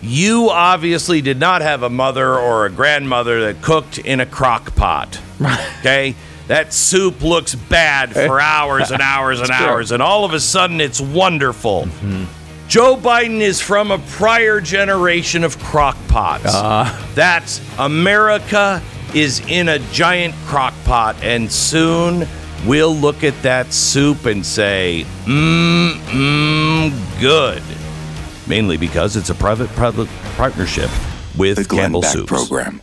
You 0.00 0.48
obviously 0.48 1.20
did 1.20 1.38
not 1.38 1.60
have 1.60 1.82
a 1.82 1.90
mother 1.90 2.34
or 2.38 2.64
a 2.64 2.70
grandmother 2.70 3.40
that 3.52 3.60
cooked 3.62 3.98
in 3.98 4.20
a 4.20 4.26
crock 4.26 4.74
pot. 4.74 5.18
Okay? 5.40 6.14
That 6.48 6.72
soup 6.72 7.22
looks 7.22 7.54
bad 7.54 8.12
for 8.14 8.40
hours 8.40 8.90
and 8.90 9.02
hours 9.02 9.40
and 9.40 9.50
hours, 9.50 9.92
and 9.92 10.02
all 10.02 10.24
of 10.24 10.32
a 10.32 10.40
sudden 10.40 10.80
it's 10.80 11.00
wonderful. 11.00 11.82
Mm-hmm. 11.82 12.24
Joe 12.68 12.96
Biden 12.96 13.40
is 13.40 13.60
from 13.60 13.90
a 13.90 13.98
prior 13.98 14.60
generation 14.60 15.42
of 15.44 15.58
crock 15.58 15.96
pots. 16.08 16.46
Uh-huh. 16.46 17.06
That's 17.14 17.60
America 17.78 18.82
is 19.14 19.40
in 19.48 19.68
a 19.68 19.78
giant 19.90 20.34
crock 20.46 20.74
pot, 20.84 21.16
and 21.22 21.50
soon 21.50 22.26
we'll 22.66 22.94
look 22.94 23.24
at 23.24 23.40
that 23.42 23.72
soup 23.72 24.26
and 24.26 24.44
say, 24.44 25.06
mmm, 25.24 25.92
mmm, 25.94 27.20
good. 27.20 27.62
Mainly 28.46 28.76
because 28.76 29.16
it's 29.16 29.30
a 29.30 29.34
private 29.34 29.74
public 29.76 30.08
partnership 30.36 30.90
with 31.36 31.56
The 31.56 31.64
Glenn 31.64 31.84
Campbell 31.84 32.00
Beck 32.02 32.12
Soups. 32.12 32.28
Program. 32.28 32.82